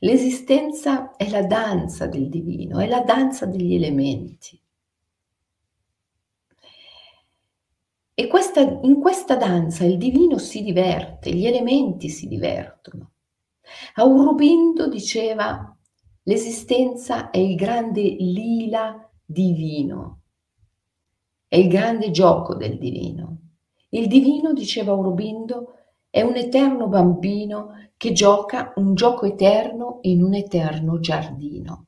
L'esistenza 0.00 1.16
è 1.16 1.28
la 1.30 1.42
danza 1.42 2.06
del 2.06 2.28
divino, 2.28 2.80
è 2.80 2.86
la 2.86 3.00
danza 3.00 3.46
degli 3.46 3.74
elementi. 3.74 4.60
E 8.20 8.26
questa, 8.26 8.60
in 8.82 8.98
questa 8.98 9.36
danza 9.36 9.84
il 9.84 9.96
divino 9.96 10.38
si 10.38 10.64
diverte, 10.64 11.30
gli 11.30 11.46
elementi 11.46 12.08
si 12.08 12.26
divertono. 12.26 13.12
Aurobindo 13.94 14.88
diceva 14.88 15.72
l'esistenza 16.24 17.30
è 17.30 17.38
il 17.38 17.54
grande 17.54 18.02
lila 18.02 19.08
divino, 19.24 20.22
è 21.46 21.58
il 21.58 21.68
grande 21.68 22.10
gioco 22.10 22.56
del 22.56 22.76
divino. 22.76 23.36
Il 23.90 24.08
divino, 24.08 24.52
diceva 24.52 24.90
Aurobindo, 24.90 25.74
è 26.10 26.20
un 26.22 26.34
eterno 26.34 26.88
bambino 26.88 27.88
che 27.96 28.10
gioca 28.10 28.72
un 28.78 28.96
gioco 28.96 29.26
eterno 29.26 30.00
in 30.02 30.24
un 30.24 30.34
eterno 30.34 30.98
giardino. 30.98 31.86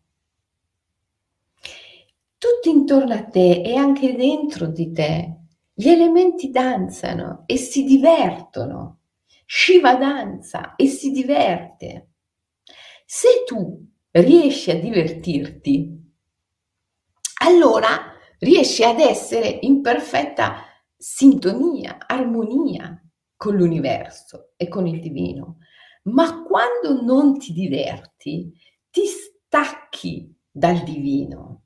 Tutto 2.39 2.69
intorno 2.69 3.15
a 3.15 3.25
te 3.25 3.63
e 3.63 3.75
anche 3.75 4.15
dentro 4.15 4.69
di 4.69 4.93
te 4.93 5.35
gli 5.81 5.89
elementi 5.89 6.51
danzano 6.51 7.45
e 7.47 7.57
si 7.57 7.85
divertono. 7.85 8.99
Shiva 9.47 9.95
danza 9.95 10.75
e 10.77 10.87
si 10.87 11.11
diverte. 11.11 12.11
Se 13.07 13.45
tu 13.47 13.83
riesci 14.11 14.71
a 14.71 14.79
divertirti, 14.79 16.13
allora 17.45 18.13
riesci 18.41 18.85
ad 18.85 19.01
essere 19.01 19.59
in 19.63 19.81
perfetta 19.81 20.65
sintonia, 20.99 21.97
armonia 22.07 23.03
con 23.35 23.57
l'universo 23.57 24.53
e 24.59 24.69
con 24.69 24.87
il 24.87 25.01
divino. 25.01 25.61
Ma 26.05 26.43
quando 26.43 27.01
non 27.01 27.39
ti 27.39 27.55
diverti, 27.55 28.53
ti 28.91 29.07
stacchi 29.07 30.31
dal 30.51 30.83
divino 30.83 31.60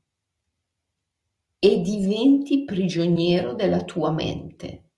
e 1.65 1.81
diventi 1.81 2.65
prigioniero 2.65 3.55
della 3.55 3.85
tua 3.85 4.11
mente. 4.11 4.91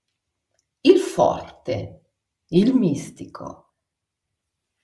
Il 0.81 0.99
forte, 0.99 2.01
il 2.49 2.75
mistico, 2.75 3.75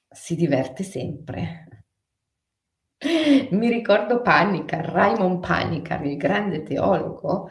si 0.08 0.36
diverte 0.36 0.84
sempre. 0.84 1.86
Mi 3.50 3.68
ricordo 3.68 4.22
Panikar, 4.22 4.84
Raymond 4.92 5.44
Panikar, 5.44 6.06
il 6.06 6.16
grande 6.16 6.62
teologo 6.62 7.50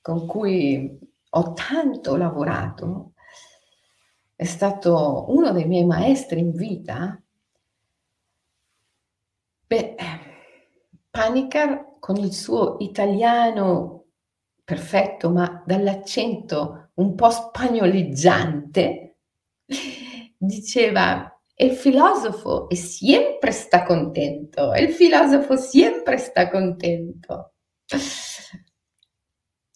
con 0.00 0.26
cui 0.26 0.98
ho 1.28 1.52
tanto 1.52 2.16
lavorato, 2.16 3.12
è 4.34 4.44
stato 4.44 5.26
uno 5.28 5.52
dei 5.52 5.66
miei 5.66 5.84
maestri 5.84 6.40
in 6.40 6.52
vita, 6.52 7.22
beh, 9.66 9.94
Panicar 11.10 11.87
con 11.98 12.16
il 12.16 12.32
suo 12.32 12.76
italiano 12.80 14.06
perfetto, 14.64 15.30
ma 15.30 15.62
dall'accento 15.64 16.90
un 16.94 17.14
po' 17.14 17.30
spagnoleggiante, 17.30 19.18
diceva 20.36 21.32
il 21.60 21.72
filosofo 21.72 22.68
è 22.68 22.74
sempre 22.74 23.50
sta 23.50 23.82
contento, 23.82 24.72
il 24.74 24.90
filosofo 24.90 25.56
sempre 25.56 26.16
sta 26.18 26.48
contento. 26.48 27.54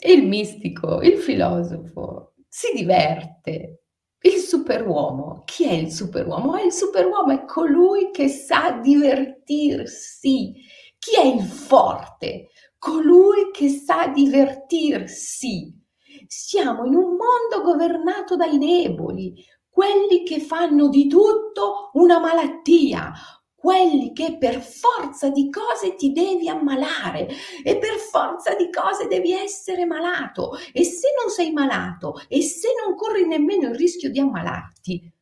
Il 0.04 0.26
mistico, 0.26 1.00
il 1.00 1.16
filosofo 1.18 2.35
si 2.48 2.72
diverte, 2.74 3.82
il 4.20 4.38
superuomo, 4.38 5.42
chi 5.44 5.66
è 5.66 5.72
il 5.72 5.90
superuomo? 5.90 6.56
il 6.62 6.72
superuomo 6.72 7.32
è 7.32 7.44
colui 7.44 8.11
che 8.12 8.28
sa 8.28 8.78
divertirsi. 8.82 10.54
Chi 11.05 11.17
è 11.17 11.25
il 11.25 11.43
forte? 11.43 12.51
Colui 12.79 13.51
che 13.51 13.69
sa 13.71 14.07
divertirsi. 14.07 15.75
Siamo 16.29 16.85
in 16.85 16.95
un 16.95 17.17
mondo 17.17 17.61
governato 17.65 18.37
dai 18.37 18.57
deboli, 18.57 19.35
quelli 19.69 20.23
che 20.23 20.38
fanno 20.38 20.88
di 20.88 21.09
tutto 21.09 21.91
una 21.95 22.21
malattia, 22.21 23.12
quelli 23.53 24.12
che 24.12 24.38
per 24.38 24.61
forza 24.61 25.29
di 25.31 25.51
cose 25.51 25.97
ti 25.97 26.12
devi 26.12 26.49
ammalare 26.49 27.27
e 27.65 27.79
per 27.79 27.97
forza 27.97 28.55
di 28.55 28.71
cose 28.71 29.09
devi 29.09 29.33
essere 29.33 29.85
malato 29.85 30.53
e 30.73 30.85
se 30.85 31.09
non 31.21 31.33
sei 31.33 31.51
malato 31.51 32.15
e 32.29 32.43
se 32.43 32.69
non 32.81 32.95
corri 32.95 33.27
nemmeno 33.27 33.71
il 33.71 33.75
rischio 33.75 34.09
di 34.09 34.21
ammalarti, 34.21 35.12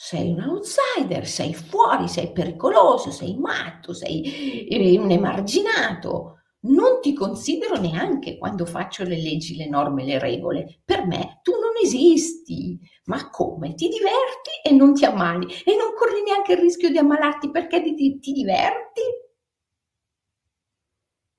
sei 0.00 0.30
un 0.30 0.40
outsider, 0.40 1.26
sei 1.26 1.52
fuori, 1.54 2.06
sei 2.06 2.30
pericoloso, 2.30 3.10
sei 3.10 3.36
matto, 3.36 3.92
sei 3.92 4.68
eh, 4.68 4.96
un 4.96 5.10
emarginato. 5.10 6.42
Non 6.60 7.00
ti 7.00 7.12
considero 7.12 7.80
neanche 7.80 8.38
quando 8.38 8.64
faccio 8.64 9.02
le 9.02 9.20
leggi, 9.20 9.56
le 9.56 9.68
norme, 9.68 10.04
le 10.04 10.20
regole. 10.20 10.82
Per 10.84 11.04
me 11.04 11.40
tu 11.42 11.50
non 11.50 11.72
esisti. 11.82 12.78
Ma 13.06 13.28
come? 13.28 13.74
Ti 13.74 13.88
diverti 13.88 14.50
e 14.62 14.70
non 14.72 14.94
ti 14.94 15.04
ammali 15.04 15.46
e 15.64 15.74
non 15.76 15.92
corri 15.96 16.22
neanche 16.22 16.52
il 16.52 16.58
rischio 16.58 16.90
di 16.90 16.98
ammalarti 16.98 17.50
perché 17.50 17.82
ti, 17.82 18.20
ti 18.20 18.32
diverti? 18.32 19.00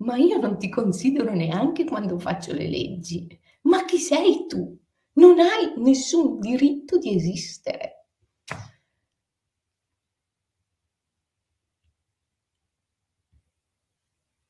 Ma 0.04 0.18
io 0.18 0.38
non 0.38 0.58
ti 0.58 0.68
considero 0.70 1.32
neanche 1.34 1.86
quando 1.86 2.20
faccio 2.20 2.52
le 2.52 2.68
leggi. 2.68 3.26
Ma 3.64 3.86
chi 3.86 3.98
sei 4.00 4.46
tu? 4.48 4.78
Non 5.14 5.40
hai 5.40 5.74
nessun 5.78 6.40
diritto 6.40 6.98
di 6.98 7.16
esistere. 7.16 7.99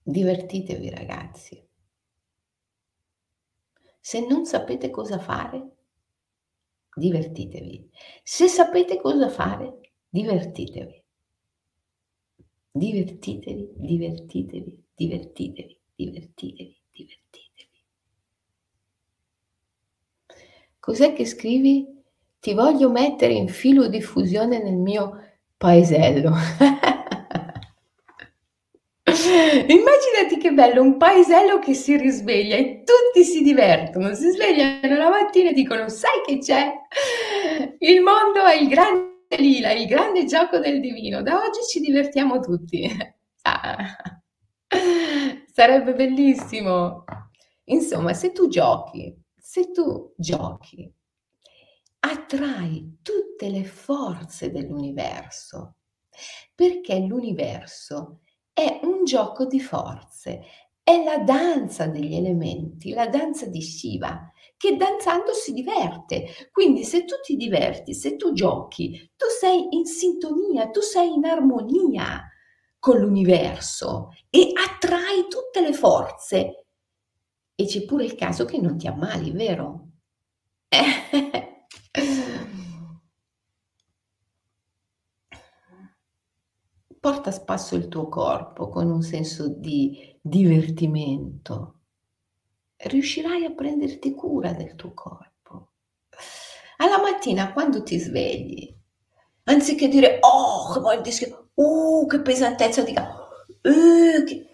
Divertitevi 0.09 0.89
ragazzi. 0.89 1.63
Se 3.99 4.25
non 4.25 4.43
sapete 4.45 4.89
cosa 4.89 5.19
fare, 5.19 5.69
divertitevi. 6.95 7.91
Se 8.23 8.47
sapete 8.47 8.99
cosa 8.99 9.29
fare, 9.29 9.91
divertitevi. 10.09 11.03
Divertitevi, 12.71 13.73
divertitevi, 13.75 14.83
divertitevi, 14.95 15.79
divertitevi, 15.93 16.81
divertitevi. 16.91 17.83
Cos'è 20.79 21.13
che 21.13 21.25
scrivi? 21.27 21.85
Ti 22.39 22.53
voglio 22.55 22.89
mettere 22.89 23.33
in 23.33 23.47
filo 23.47 23.87
diffusione 23.87 24.57
nel 24.57 24.77
mio 24.77 25.11
paesello. 25.55 26.33
Immaginati 29.67 30.37
che 30.39 30.51
bello, 30.51 30.81
un 30.81 30.97
paesello 30.97 31.59
che 31.59 31.73
si 31.73 31.97
risveglia 31.97 32.55
e 32.55 32.83
tutti 32.83 33.23
si 33.23 33.41
divertono, 33.41 34.13
si 34.13 34.29
svegliano 34.29 34.95
la 34.95 35.09
mattina 35.09 35.49
e 35.49 35.53
dicono 35.53 35.89
sai 35.89 36.21
che 36.25 36.37
c'è? 36.37 36.71
Il 37.79 38.01
mondo 38.01 38.45
è 38.45 38.55
il 38.55 38.67
grande 38.67 39.37
lila, 39.37 39.71
il 39.71 39.87
grande 39.87 40.25
gioco 40.25 40.59
del 40.59 40.79
divino, 40.79 41.21
da 41.21 41.37
oggi 41.37 41.59
ci 41.69 41.79
divertiamo 41.79 42.39
tutti. 42.39 42.87
Ah. 43.41 43.95
Sarebbe 45.45 45.93
bellissimo. 45.93 47.05
Insomma, 47.69 48.13
se 48.13 48.33
tu 48.33 48.49
giochi, 48.49 49.17
se 49.37 49.71
tu 49.71 50.13
giochi, 50.17 50.93
attrai 51.99 52.99
tutte 53.01 53.49
le 53.49 53.63
forze 53.63 54.51
dell'universo, 54.51 55.77
perché 56.53 56.99
l'universo 56.99 58.19
è 58.59 58.81
un 58.83 59.05
gioco 59.05 59.45
di 59.45 59.61
forze, 59.61 60.41
è 60.83 61.01
la 61.03 61.19
danza 61.19 61.87
degli 61.87 62.15
elementi, 62.15 62.91
la 62.91 63.07
danza 63.07 63.45
di 63.45 63.61
Shiva, 63.61 64.29
che 64.57 64.75
danzando 64.75 65.31
si 65.33 65.53
diverte. 65.53 66.49
Quindi 66.51 66.83
se 66.83 67.05
tu 67.05 67.15
ti 67.23 67.37
diverti, 67.37 67.93
se 67.93 68.17
tu 68.17 68.33
giochi, 68.33 69.11
tu 69.15 69.27
sei 69.39 69.67
in 69.71 69.85
sintonia, 69.85 70.69
tu 70.69 70.81
sei 70.81 71.13
in 71.13 71.23
armonia 71.23 72.27
con 72.79 72.99
l'universo 72.99 74.09
e 74.29 74.51
attrai 74.53 75.27
tutte 75.29 75.61
le 75.61 75.73
forze 75.73 76.65
E 77.55 77.65
c'è 77.65 77.83
pure 77.83 78.05
il 78.05 78.15
caso 78.15 78.45
che 78.45 78.59
non 78.59 78.77
ti 78.77 78.87
ammali, 78.87 79.31
vero? 79.31 79.87
Porta 86.99 87.29
a 87.29 87.33
spasso 87.33 87.75
il 87.75 87.87
tuo 87.87 88.09
corpo 88.09 88.67
con 88.67 88.89
un 88.89 89.01
senso 89.01 89.47
di 89.47 90.17
divertimento. 90.21 91.79
Riuscirai 92.75 93.45
a 93.45 93.51
prenderti 93.51 94.13
cura 94.13 94.51
del 94.51 94.75
tuo 94.75 94.93
corpo. 94.93 95.71
Alla 96.77 96.99
mattina, 96.99 97.53
quando 97.53 97.83
ti 97.83 97.97
svegli, 97.97 98.73
anziché 99.43 99.87
dire 99.87 100.19
oh, 100.21 100.73
che 100.73 100.79
mal 100.79 101.01
di 101.01 101.11
schiena, 101.11 101.41
uh, 101.53 102.05
che 102.05 102.21
pesantezza 102.21 102.83
di 102.83 102.93
capo, 102.93 103.27
uh, 103.63 104.23
che... 104.25 104.49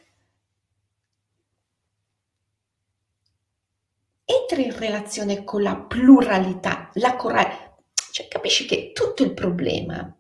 entri 4.26 4.66
in 4.66 4.78
relazione 4.78 5.44
con 5.44 5.62
la 5.62 5.76
pluralità, 5.76 6.90
la 6.94 7.16
corale, 7.16 7.84
cioè 8.12 8.28
capisci 8.28 8.66
che 8.66 8.92
tutto 8.92 9.24
il 9.24 9.34
problema 9.34 10.16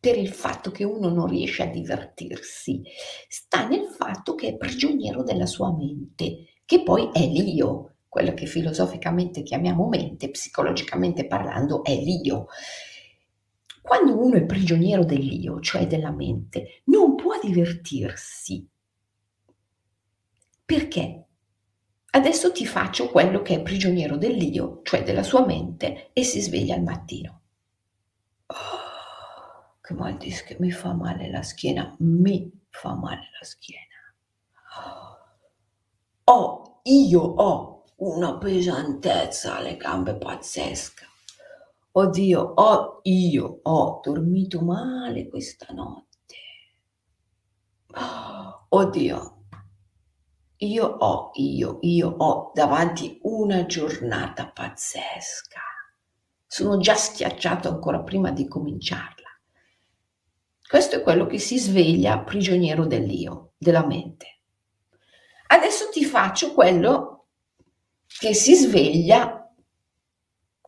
per 0.00 0.16
il 0.16 0.32
fatto 0.32 0.70
che 0.70 0.82
uno 0.82 1.10
non 1.10 1.26
riesce 1.26 1.62
a 1.62 1.66
divertirsi 1.66 2.82
sta 3.28 3.68
nel 3.68 3.84
fatto 3.84 4.34
che 4.34 4.48
è 4.48 4.56
prigioniero 4.56 5.22
della 5.22 5.44
sua 5.44 5.76
mente, 5.76 6.54
che 6.64 6.82
poi 6.82 7.10
è 7.12 7.26
l'io, 7.26 7.96
quello 8.08 8.32
che 8.32 8.46
filosoficamente 8.46 9.42
chiamiamo 9.42 9.88
mente, 9.88 10.30
psicologicamente 10.30 11.26
parlando 11.26 11.84
è 11.84 11.94
l'io. 11.94 12.46
Quando 13.82 14.18
uno 14.18 14.36
è 14.36 14.44
prigioniero 14.44 15.04
dell'io, 15.04 15.60
cioè 15.60 15.86
della 15.86 16.10
mente, 16.10 16.82
non 16.84 17.14
può 17.14 17.38
divertirsi. 17.38 18.66
Perché? 20.64 21.24
Adesso 22.12 22.52
ti 22.52 22.64
faccio 22.64 23.10
quello 23.10 23.42
che 23.42 23.56
è 23.56 23.62
prigioniero 23.62 24.16
dell'io, 24.16 24.80
cioè 24.82 25.02
della 25.02 25.22
sua 25.22 25.44
mente, 25.44 26.10
e 26.12 26.24
si 26.24 26.40
sveglia 26.40 26.74
al 26.74 26.82
mattino. 26.82 27.39
Che 29.90 29.96
mal 29.96 30.16
di 30.18 30.30
schiena, 30.30 30.60
mi 30.64 30.70
fa 30.70 30.92
male 30.92 31.28
la 31.32 31.42
schiena, 31.42 31.96
mi 31.98 32.48
fa 32.68 32.94
male 32.94 33.28
la 33.36 33.44
schiena. 33.44 33.98
Oh, 36.22 36.80
io 36.84 37.20
ho 37.20 37.84
una 37.96 38.38
pesantezza 38.38 39.56
alle 39.56 39.76
gambe 39.76 40.14
pazzesca. 40.14 41.06
Oddio, 41.90 42.40
oh, 42.40 43.00
io 43.02 43.58
ho 43.64 44.00
dormito 44.00 44.60
male 44.60 45.28
questa 45.28 45.74
notte. 45.74 46.36
Oddio, 48.68 49.44
io 50.58 50.86
ho, 50.86 51.30
io, 51.34 51.78
io 51.80 52.08
ho 52.16 52.52
davanti 52.54 53.18
una 53.22 53.66
giornata 53.66 54.52
pazzesca. 54.52 55.60
Sono 56.46 56.78
già 56.78 56.94
schiacciato 56.94 57.68
ancora 57.68 58.02
prima 58.04 58.30
di 58.30 58.46
cominciarla. 58.46 59.29
Questo 60.70 60.94
è 60.94 61.02
quello 61.02 61.26
che 61.26 61.40
si 61.40 61.58
sveglia 61.58 62.20
prigioniero 62.20 62.86
dell'io, 62.86 63.54
della 63.58 63.84
mente. 63.84 64.42
Adesso 65.48 65.88
ti 65.88 66.04
faccio 66.04 66.54
quello 66.54 67.26
che 68.06 68.34
si 68.34 68.54
sveglia 68.54 69.52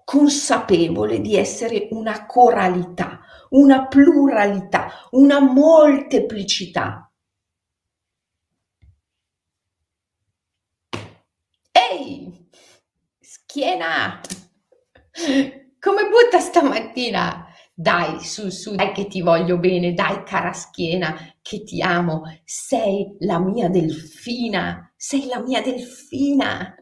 consapevole 0.03 1.21
di 1.21 1.37
essere 1.37 1.87
una 1.93 2.27
coralità, 2.27 3.21
una 3.51 3.87
pluralità, 3.87 4.91
una 5.13 5.39
molteplicità 5.39 7.09
Ehi, 11.71 12.49
schiena, 13.21 14.21
come 15.79 16.09
butta 16.09 16.41
stamattina? 16.41 17.52
Dai, 17.75 18.21
su, 18.21 18.51
su, 18.51 18.75
dai 18.75 18.93
che 18.93 19.07
ti 19.09 19.23
voglio 19.23 19.59
bene, 19.59 19.95
dai 19.95 20.23
cara 20.25 20.53
schiena, 20.53 21.17
che 21.41 21.63
ti 21.65 21.81
amo, 21.83 22.23
sei 22.45 23.17
la 23.21 23.39
mia 23.39 23.69
delfina, 23.69 24.93
sei 24.97 25.27
la 25.27 25.41
mia 25.41 25.63
delfina. 25.63 26.75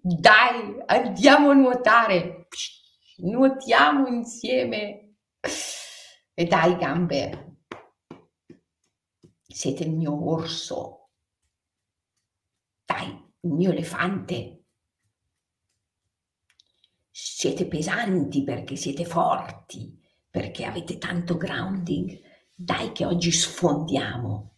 Dai, 0.00 0.82
andiamo 0.86 1.50
a 1.50 1.54
nuotare, 1.54 2.48
nuotiamo 3.18 4.06
insieme. 4.08 5.16
E 6.36 6.44
dai 6.46 6.76
gambe, 6.76 7.58
siete 9.48 9.84
il 9.84 9.92
mio 9.92 10.28
orso, 10.30 11.10
dai, 12.86 13.08
il 13.40 13.50
mio 13.50 13.70
elefante. 13.70 14.53
Siete 17.16 17.68
pesanti 17.68 18.42
perché 18.42 18.74
siete 18.74 19.04
forti, 19.04 19.96
perché 20.28 20.64
avete 20.64 20.98
tanto 20.98 21.36
grounding. 21.36 22.20
Dai 22.52 22.90
che 22.90 23.04
oggi 23.04 23.30
sfondiamo. 23.30 24.56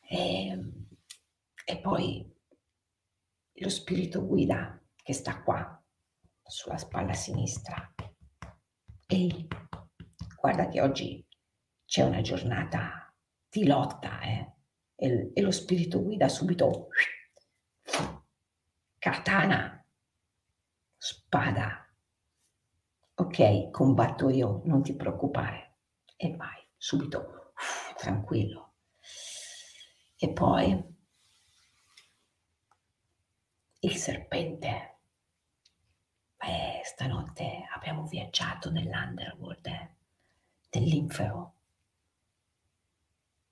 E, 0.00 0.48
ehm, 0.48 0.86
e 1.64 1.80
poi 1.80 2.30
lo 3.54 3.68
spirito 3.70 4.26
guida 4.26 4.78
che 5.02 5.14
sta 5.14 5.42
qua, 5.42 5.82
sulla 6.42 6.76
spalla 6.76 7.14
sinistra. 7.14 7.90
Ehi, 9.06 9.48
guarda 10.38 10.68
che 10.68 10.82
oggi 10.82 11.26
c'è 11.86 12.02
una 12.02 12.20
giornata 12.20 13.10
di 13.48 13.66
lotta, 13.66 14.20
eh? 14.20 14.52
e, 14.94 15.30
e 15.32 15.40
lo 15.40 15.52
spirito 15.52 16.02
guida 16.02 16.28
subito 16.28 16.88
katana, 18.98 19.77
spada. 20.98 21.88
Ok, 23.14 23.70
combatto 23.70 24.28
io, 24.28 24.60
non 24.64 24.82
ti 24.82 24.94
preoccupare. 24.94 25.76
E 26.16 26.34
vai, 26.36 26.62
subito, 26.76 27.52
tranquillo. 27.96 28.74
E 30.18 30.32
poi 30.32 30.96
il 33.80 33.96
serpente. 33.96 34.96
Beh, 36.36 36.82
stanotte 36.84 37.66
abbiamo 37.74 38.06
viaggiato 38.06 38.70
nell'underworld, 38.70 39.66
eh, 39.66 39.90
nell'infero 40.70 41.54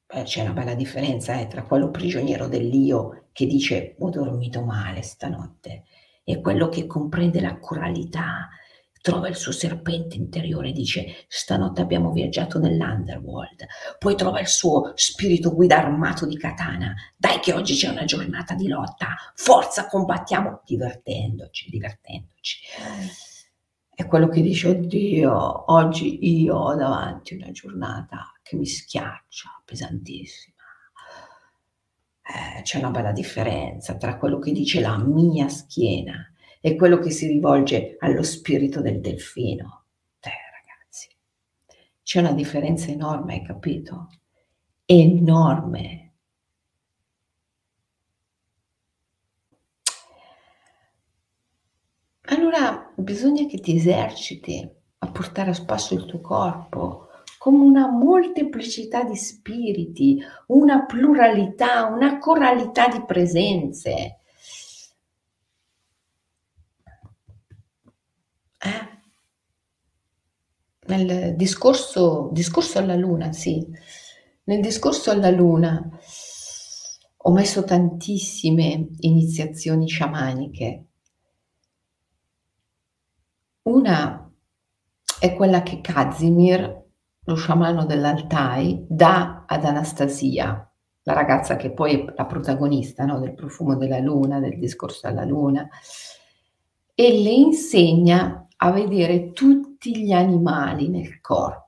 eh, 0.09 0.23
c'è 0.23 0.43
una 0.43 0.53
bella 0.53 0.75
differenza 0.75 1.39
eh, 1.41 1.49
tra 1.49 1.65
quello 1.65 1.91
prigioniero 1.91 2.47
dell'io 2.47 3.29
che 3.33 3.47
dice 3.47 3.97
ho 3.99 4.09
dormito 4.09 4.63
male 4.65 5.03
stanotte 5.03 5.85
e 6.29 6.41
quello 6.41 6.69
che 6.69 6.89
comprende 6.89 7.41
la 7.41 7.57
coralità, 7.61 8.49
trova 9.01 9.29
il 9.29 9.37
suo 9.37 9.53
serpente 9.53 10.17
interiore 10.17 10.73
dice 10.73 11.27
stanotte 11.29 11.81
abbiamo 11.81 12.11
viaggiato 12.11 12.59
nell'underworld, 12.59 13.65
poi 14.01 14.17
trova 14.17 14.41
il 14.41 14.49
suo 14.49 14.91
spirito 14.97 15.55
guida 15.55 15.77
armato 15.77 16.27
di 16.27 16.37
katana, 16.37 16.93
dai 17.17 17.39
che 17.39 17.53
oggi 17.53 17.77
c'è 17.77 17.89
una 17.89 18.05
giornata 18.05 18.55
di 18.55 18.67
lotta, 18.67 19.15
forza 19.37 19.87
combattiamo. 19.87 20.63
Divertendoci, 20.65 21.71
divertendoci. 21.71 22.59
È 23.95 24.05
quello 24.07 24.27
che 24.27 24.41
dice, 24.41 24.71
oddio, 24.71 25.73
oggi 25.73 26.43
io 26.43 26.57
ho 26.57 26.75
davanti 26.75 27.35
una 27.35 27.53
giornata 27.53 28.33
che 28.43 28.57
mi 28.57 28.67
schiaccia, 28.67 29.63
pesantissima. 29.65 30.56
Eh, 32.29 32.63
c'è 32.63 32.79
una 32.79 32.91
bella 32.91 33.13
differenza 33.13 33.97
tra 33.97 34.17
quello 34.19 34.39
che 34.39 34.51
dice 34.53 34.81
la 34.81 34.99
mia 34.99 35.49
schiena 35.49 36.33
e 36.61 36.75
quello 36.75 36.99
che 36.99 37.11
si 37.11 37.27
rivolge 37.29 37.97
allo 38.01 38.23
spirito 38.25 38.81
del 38.81 39.01
delfino. 39.01 39.85
Eh, 40.21 40.31
ragazzi, 40.53 41.09
c'è 42.03 42.19
una 42.21 42.33
differenza 42.33 42.91
enorme, 42.91 43.35
hai 43.35 43.43
capito? 43.45 44.09
Enorme. 44.85 46.13
Allora 52.29 52.93
bisogna 52.97 53.47
che 53.47 53.59
ti 53.59 53.77
eserciti 53.77 54.69
a 54.99 55.11
portare 55.11 55.51
a 55.51 55.55
spasso 55.55 55.95
il 55.95 56.05
tuo 56.07 56.21
corpo 56.21 57.06
come 57.47 57.59
una 57.63 57.89
molteplicità 57.89 59.05
di 59.05 59.15
spiriti, 59.15 60.21
una 60.49 60.85
pluralità, 60.85 61.85
una 61.87 62.19
coralità 62.19 62.89
di 62.89 63.05
presenze. 63.05 64.19
Eh? 68.59 68.89
Nel 70.89 71.37
discorso, 71.37 72.31
discorso 72.33 72.81
alla 72.81 72.97
luna, 72.97 73.31
sì, 73.33 73.65
nel 74.47 74.61
discorso 74.61 75.13
alla 75.13 75.31
luna 75.31 75.89
ho 77.19 77.31
messo 77.31 77.63
tantissime 77.63 78.89
iniziazioni 78.99 79.87
sciamaniche 79.87 80.87
una 83.63 84.29
è 85.21 85.35
quella 85.35 85.63
che 85.63 85.81
Kazimir, 85.81 86.86
lo 87.27 87.35
sciamano 87.35 87.85
dell'Altai, 87.85 88.85
dà 88.89 89.45
ad 89.47 89.65
Anastasia 89.65 90.71
la 91.03 91.13
ragazza 91.13 91.55
che 91.55 91.71
poi 91.73 92.01
è 92.01 92.13
la 92.17 92.27
protagonista 92.27 93.05
no, 93.05 93.21
del 93.21 93.35
profumo 93.35 93.77
della 93.77 94.01
luna, 94.01 94.41
del 94.41 94.59
discorso 94.59 95.07
alla 95.07 95.25
luna, 95.25 95.69
e 96.95 97.23
le 97.23 97.31
insegna 97.31 98.49
a 98.57 98.71
vedere 98.73 99.33
tutti 99.33 99.97
gli 99.97 100.11
animali 100.11 100.89
nel 100.89 101.21
corpo. 101.21 101.65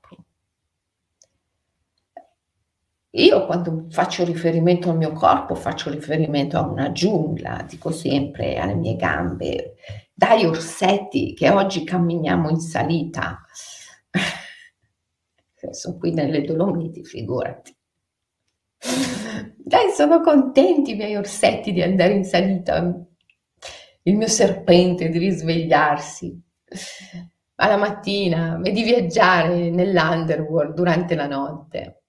Io 3.11 3.45
quando 3.45 3.85
faccio 3.89 4.25
riferimento 4.25 4.89
al 4.89 4.97
mio 4.97 5.13
corpo 5.13 5.55
faccio 5.55 5.89
riferimento 5.89 6.57
a 6.57 6.67
una 6.67 6.91
giungla, 6.91 7.65
dico 7.67 7.91
sempre 7.91 8.57
alle 8.57 8.75
mie 8.75 8.97
gambe, 8.97 9.75
dai 10.13 10.45
orsetti 10.45 11.33
che 11.33 11.49
oggi 11.49 11.85
camminiamo 11.85 12.49
in 12.49 12.59
salita. 12.59 13.41
Sono 15.71 15.97
qui 15.97 16.13
nelle 16.13 16.43
Dolomiti, 16.43 17.03
figurati. 17.03 17.75
Dai, 19.57 19.91
sono 19.91 20.21
contenti 20.21 20.91
i 20.91 20.95
miei 20.95 21.15
orsetti 21.15 21.71
di 21.71 21.81
andare 21.81 22.13
in 22.13 22.23
salita, 22.23 22.77
il 24.03 24.15
mio 24.15 24.27
serpente 24.27 25.09
di 25.09 25.17
risvegliarsi 25.17 26.41
alla 27.55 27.77
mattina 27.77 28.59
e 28.63 28.71
di 28.71 28.83
viaggiare 28.83 29.69
nell'underworld 29.69 30.73
durante 30.73 31.15
la 31.15 31.27
notte. 31.27 32.03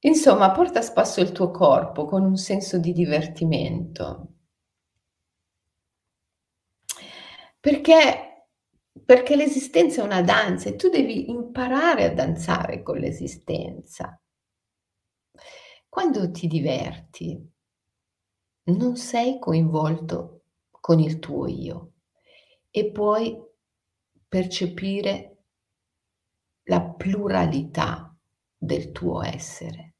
Insomma, 0.00 0.50
porta 0.50 0.78
a 0.78 0.82
spasso 0.82 1.20
il 1.20 1.30
tuo 1.30 1.50
corpo 1.50 2.06
con 2.06 2.24
un 2.24 2.36
senso 2.36 2.78
di 2.78 2.92
divertimento. 2.92 4.28
Perché, 7.60 8.29
perché 9.10 9.34
l'esistenza 9.34 10.02
è 10.02 10.04
una 10.04 10.22
danza 10.22 10.68
e 10.68 10.76
tu 10.76 10.88
devi 10.88 11.30
imparare 11.30 12.04
a 12.04 12.14
danzare 12.14 12.80
con 12.80 12.96
l'esistenza. 12.96 14.16
Quando 15.88 16.30
ti 16.30 16.46
diverti, 16.46 17.50
non 18.66 18.96
sei 18.96 19.40
coinvolto 19.40 20.44
con 20.70 21.00
il 21.00 21.18
tuo 21.18 21.48
io 21.48 21.94
e 22.70 22.92
puoi 22.92 23.36
percepire 24.28 25.38
la 26.68 26.80
pluralità 26.80 28.16
del 28.56 28.92
tuo 28.92 29.24
essere. 29.24 29.96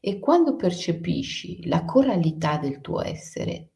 E 0.00 0.18
quando 0.18 0.56
percepisci 0.56 1.66
la 1.66 1.84
coralità 1.84 2.56
del 2.56 2.80
tuo 2.80 3.02
essere, 3.02 3.72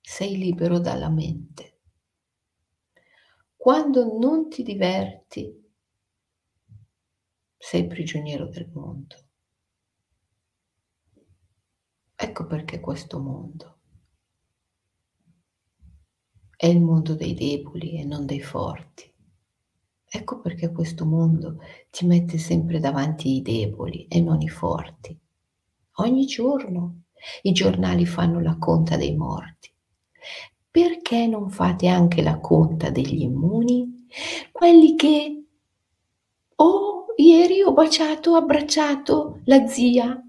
sei 0.00 0.36
libero 0.36 0.78
dalla 0.78 1.08
mente. 1.08 1.79
Quando 3.62 4.16
non 4.18 4.48
ti 4.48 4.62
diverti, 4.62 5.54
sei 7.58 7.86
prigioniero 7.86 8.46
del 8.46 8.70
mondo. 8.72 9.16
Ecco 12.16 12.46
perché 12.46 12.80
questo 12.80 13.20
mondo 13.20 13.78
è 16.56 16.64
il 16.64 16.80
mondo 16.80 17.14
dei 17.14 17.34
deboli 17.34 17.98
e 17.98 18.04
non 18.06 18.24
dei 18.24 18.40
forti. 18.40 19.12
Ecco 20.06 20.40
perché 20.40 20.72
questo 20.72 21.04
mondo 21.04 21.58
ti 21.90 22.06
mette 22.06 22.38
sempre 22.38 22.80
davanti 22.80 23.36
i 23.36 23.42
deboli 23.42 24.06
e 24.06 24.22
non 24.22 24.40
i 24.40 24.48
forti. 24.48 25.14
Ogni 25.96 26.24
giorno 26.24 27.02
i 27.42 27.52
giornali 27.52 28.06
fanno 28.06 28.40
la 28.40 28.56
conta 28.56 28.96
dei 28.96 29.14
morti. 29.14 29.70
Perché 30.70 31.26
non 31.26 31.50
fate 31.50 31.88
anche 31.88 32.22
la 32.22 32.38
conta 32.38 32.90
degli 32.90 33.22
immuni? 33.22 34.06
Quelli 34.52 34.94
che, 34.94 35.44
oh, 36.56 37.06
ieri 37.16 37.62
ho 37.62 37.72
baciato, 37.72 38.36
abbracciato 38.36 39.40
la 39.46 39.66
zia 39.66 40.22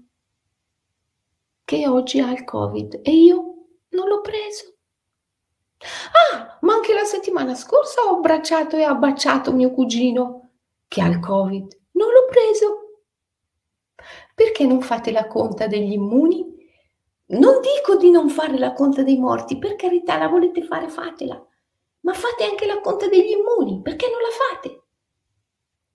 che 1.64 1.86
oggi 1.86 2.18
ha 2.18 2.32
il 2.32 2.44
Covid 2.44 3.00
e 3.02 3.12
io 3.12 3.54
non 3.90 4.08
l'ho 4.08 4.20
preso. 4.20 4.74
Ah, 6.32 6.58
ma 6.62 6.74
anche 6.74 6.92
la 6.92 7.04
settimana 7.04 7.54
scorsa 7.54 8.02
ho 8.02 8.16
abbracciato 8.16 8.76
e 8.76 8.82
abbracciato 8.82 9.52
mio 9.52 9.70
cugino 9.70 10.50
che 10.88 11.00
ha 11.00 11.06
il 11.06 11.20
Covid. 11.20 11.80
Non 11.92 12.08
l'ho 12.08 12.26
preso. 12.28 12.78
Perché 14.34 14.66
non 14.66 14.80
fate 14.80 15.12
la 15.12 15.26
conta 15.28 15.66
degli 15.66 15.92
immuni? 15.92 16.61
Non 17.32 17.60
dico 17.60 17.96
di 17.96 18.10
non 18.10 18.28
fare 18.28 18.58
la 18.58 18.72
conta 18.72 19.02
dei 19.02 19.18
morti, 19.18 19.58
per 19.58 19.74
carità, 19.76 20.18
la 20.18 20.28
volete 20.28 20.62
fare, 20.62 20.88
fatela. 20.88 21.34
Ma 22.00 22.12
fate 22.14 22.44
anche 22.44 22.66
la 22.66 22.80
conta 22.80 23.08
degli 23.08 23.30
immuni, 23.30 23.80
perché 23.80 24.06
non 24.10 24.20
la 24.20 24.28
fate? 24.60 24.82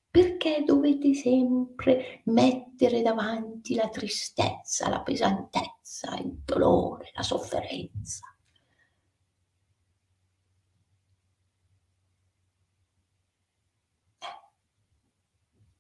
Perché 0.10 0.64
dovete 0.66 1.14
sempre 1.14 2.22
mettere 2.26 3.02
davanti 3.04 3.76
la 3.76 3.88
tristezza, 3.90 4.90
la 4.90 5.02
pesantezza, 5.02 6.16
il 6.18 6.42
dolore, 6.44 7.12
la 7.14 7.24
sofferenza? 7.24 8.26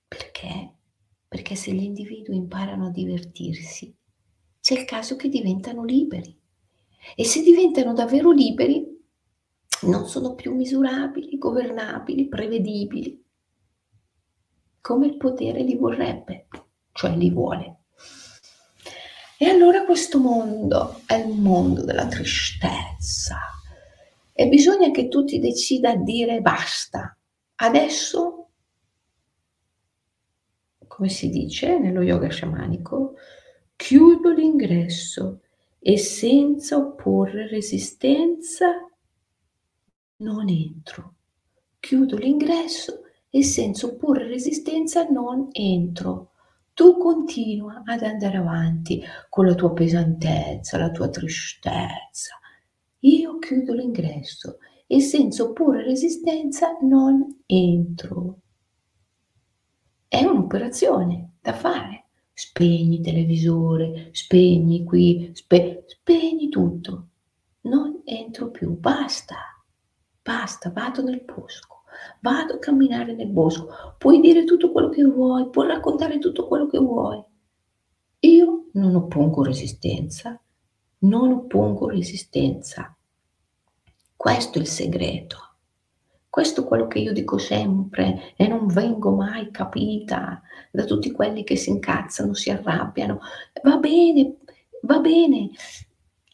Perché? 0.08 0.76
Perché 1.28 1.55
se 1.55 1.72
gli 1.72 1.84
individui 1.84 2.36
imparano 2.36 2.88
a 2.88 2.91
divertirsi, 2.91 3.95
c'è 4.68 4.78
il 4.78 4.84
caso 4.84 5.15
che 5.15 5.30
diventano 5.30 5.86
liberi. 5.86 6.38
E 7.15 7.24
se 7.24 7.41
diventano 7.41 7.93
davvero 7.93 8.32
liberi, 8.32 8.86
non 9.84 10.09
sono 10.09 10.36
più 10.36 10.53
misurabili, 10.53 11.38
governabili, 11.38 12.28
prevedibili, 12.28 13.24
come 14.82 15.05
il 15.05 15.15
potere 15.15 15.63
li 15.63 15.78
vorrebbe, 15.78 16.47
cioè 16.91 17.15
li 17.15 17.32
vuole. 17.32 17.78
E 19.38 19.45
allora 19.45 19.86
questo 19.86 20.20
mondo 20.20 20.99
è 21.05 21.13
il 21.13 21.34
mondo 21.34 21.86
della 21.86 22.07
tristezza 22.07 23.38
e 24.34 24.49
bisogna 24.49 24.91
che 24.91 25.07
tu 25.07 25.24
ti 25.24 25.39
decida 25.39 25.91
a 25.91 25.95
dire 25.95 26.41
basta. 26.41 27.18
Adesso 27.55 28.49
come 30.88 31.07
si 31.07 31.30
dice 31.30 31.78
nello 31.78 32.01
yoga 32.01 32.28
sciamanico, 32.28 33.13
chiudo 33.78 34.32
l'ingresso 34.32 35.41
e 35.80 35.97
senza 35.97 36.75
opporre 36.75 37.47
resistenza 37.47 38.86
non 40.17 40.49
entro. 40.49 41.13
Chiudo 41.80 42.17
l'ingresso 42.17 43.03
e 43.30 43.43
senza 43.43 43.86
opporre 43.86 44.28
resistenza 44.28 45.03
non 45.07 45.47
entro. 45.51 46.32
Tu 46.73 46.97
continua 46.97 47.84
ad 47.86 48.01
andare 48.01 48.38
avanti 48.38 49.01
con 49.30 49.45
la 49.45 49.55
tua 49.55 49.71
pesantezza, 49.71 50.78
la 50.78 50.91
tua 50.91 51.09
tristezza. 51.09 52.36
Io 53.01 53.38
chiudo 53.38 53.73
l'ingresso 53.73 54.57
e 54.88 54.99
senza 55.01 55.43
opporre 55.43 55.84
resistenza 55.84 56.78
non 56.82 57.43
entro. 57.45 58.39
È 60.07 60.23
un'operazione 60.23 61.34
da 61.41 61.53
fare. 61.53 62.07
Spegni 62.40 63.02
televisore, 63.02 64.10
spegni 64.12 64.84
qui, 64.84 65.32
spe- 65.34 65.86
spegni 65.88 66.50
tutto. 66.50 67.08
Non 67.62 68.04
entro 68.04 68.52
più, 68.52 68.78
basta, 68.78 69.38
basta, 70.22 70.70
vado 70.70 71.02
nel 71.02 71.24
bosco, 71.26 71.82
vado 72.22 72.54
a 72.54 72.60
camminare 72.60 73.16
nel 73.16 73.30
bosco. 73.30 73.96
Puoi 73.98 74.20
dire 74.20 74.44
tutto 74.44 74.72
quello 74.72 74.90
che 74.90 75.04
vuoi, 75.04 75.50
puoi 75.50 75.66
raccontare 75.66 76.20
tutto 76.20 76.46
quello 76.46 76.68
che 76.68 76.78
vuoi. 76.78 77.24
Io 78.20 78.68
non 78.74 78.94
oppongo 78.94 79.42
resistenza, 79.42 80.40
non 81.00 81.32
oppongo 81.32 81.90
resistenza. 81.90 82.96
Questo 84.16 84.60
è 84.60 84.62
il 84.62 84.68
segreto. 84.68 85.47
Questo 86.38 86.62
è 86.62 86.66
quello 86.66 86.86
che 86.86 87.00
io 87.00 87.14
dico 87.14 87.40
sempre 87.40 88.34
e 88.36 88.48
non 88.48 88.68
vengo 88.68 89.10
mai 89.10 89.50
capita 89.50 90.40
da 90.70 90.84
tutti 90.84 91.10
quelli 91.10 91.44
che 91.44 91.56
si 91.56 91.72
incazzano, 91.72 92.36
si 92.36 92.52
arrabbiano. 92.52 93.22
Va 93.64 93.78
bene, 93.78 94.36
va 94.82 95.00
bene. 95.00 95.50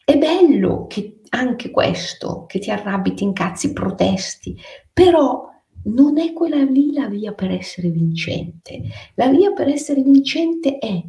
È 0.04 0.18
bello 0.18 0.84
che 0.88 1.20
anche 1.30 1.70
questo, 1.70 2.44
che 2.46 2.58
ti 2.58 2.70
arrabbi, 2.70 3.14
ti 3.14 3.24
incazzi, 3.24 3.72
protesti, 3.72 4.54
però 4.92 5.48
non 5.84 6.18
è 6.18 6.34
quella 6.34 6.62
lì 6.62 6.92
la 6.92 7.08
via 7.08 7.32
per 7.32 7.50
essere 7.50 7.88
vincente. 7.88 8.82
La 9.14 9.28
via 9.28 9.52
per 9.52 9.68
essere 9.68 10.02
vincente 10.02 10.76
è 10.76 11.02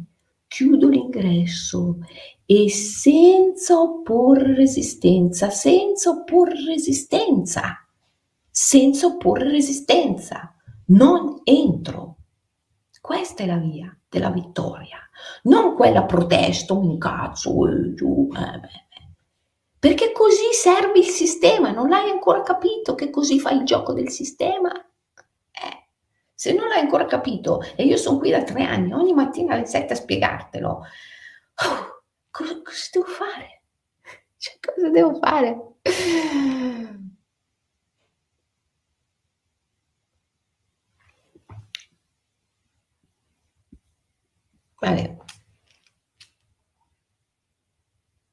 chiudo 0.48 0.88
l'ingresso 0.88 1.98
e 2.46 2.70
senza 2.70 3.78
opporre 3.78 4.54
resistenza, 4.54 5.50
senza 5.50 6.08
opporre 6.08 6.64
resistenza 6.64 7.85
senza 8.58 9.04
opporre 9.06 9.50
resistenza. 9.50 10.54
Non 10.86 11.42
entro. 11.44 12.16
Questa 12.98 13.42
è 13.42 13.46
la 13.46 13.58
via 13.58 13.94
della 14.08 14.30
vittoria, 14.30 14.98
non 15.42 15.74
quella 15.74 16.04
protesto, 16.04 16.80
mi 16.80 16.92
incazzo, 16.92 17.68
eh, 17.68 17.92
giù, 17.92 18.28
eh, 18.32 18.60
perché 19.78 20.10
così 20.10 20.52
serve 20.52 21.00
il 21.00 21.04
sistema, 21.04 21.70
non 21.70 21.90
l'hai 21.90 22.08
ancora 22.08 22.40
capito 22.42 22.94
che 22.94 23.10
così 23.10 23.38
fai 23.38 23.58
il 23.58 23.64
gioco 23.64 23.92
del 23.92 24.08
sistema? 24.08 24.72
Eh, 24.72 25.88
Se 26.32 26.54
non 26.54 26.68
l'hai 26.68 26.80
ancora 26.80 27.04
capito, 27.04 27.60
e 27.76 27.84
io 27.84 27.98
sono 27.98 28.18
qui 28.18 28.30
da 28.30 28.42
tre 28.42 28.64
anni, 28.64 28.92
ogni 28.94 29.12
mattina 29.12 29.54
alle 29.54 29.66
sette 29.66 29.92
a 29.92 29.96
spiegartelo, 29.96 30.68
oh, 30.68 32.02
cosa, 32.30 32.62
cosa 32.62 32.88
devo 32.90 33.06
fare? 33.06 33.62
Cioè, 34.38 34.58
cosa 34.60 34.88
devo 34.88 35.14
fare? 35.14 35.76
Vale. 44.86 45.16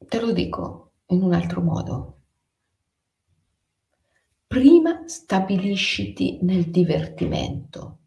Te 0.07 0.19
lo 0.19 0.31
dico 0.31 0.91
in 1.07 1.23
un 1.23 1.33
altro 1.33 1.61
modo. 1.61 2.21
Prima 4.45 5.07
stabilisciti 5.07 6.37
nel 6.43 6.69
divertimento 6.69 8.01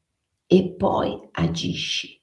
e 0.47 0.76
poi 0.78 1.28
agisci. 1.32 2.22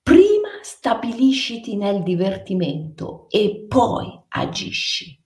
Prima 0.00 0.62
stabilisciti 0.62 1.74
nel 1.74 2.04
divertimento 2.04 3.28
e 3.28 3.66
poi 3.68 4.22
agisci. 4.28 5.20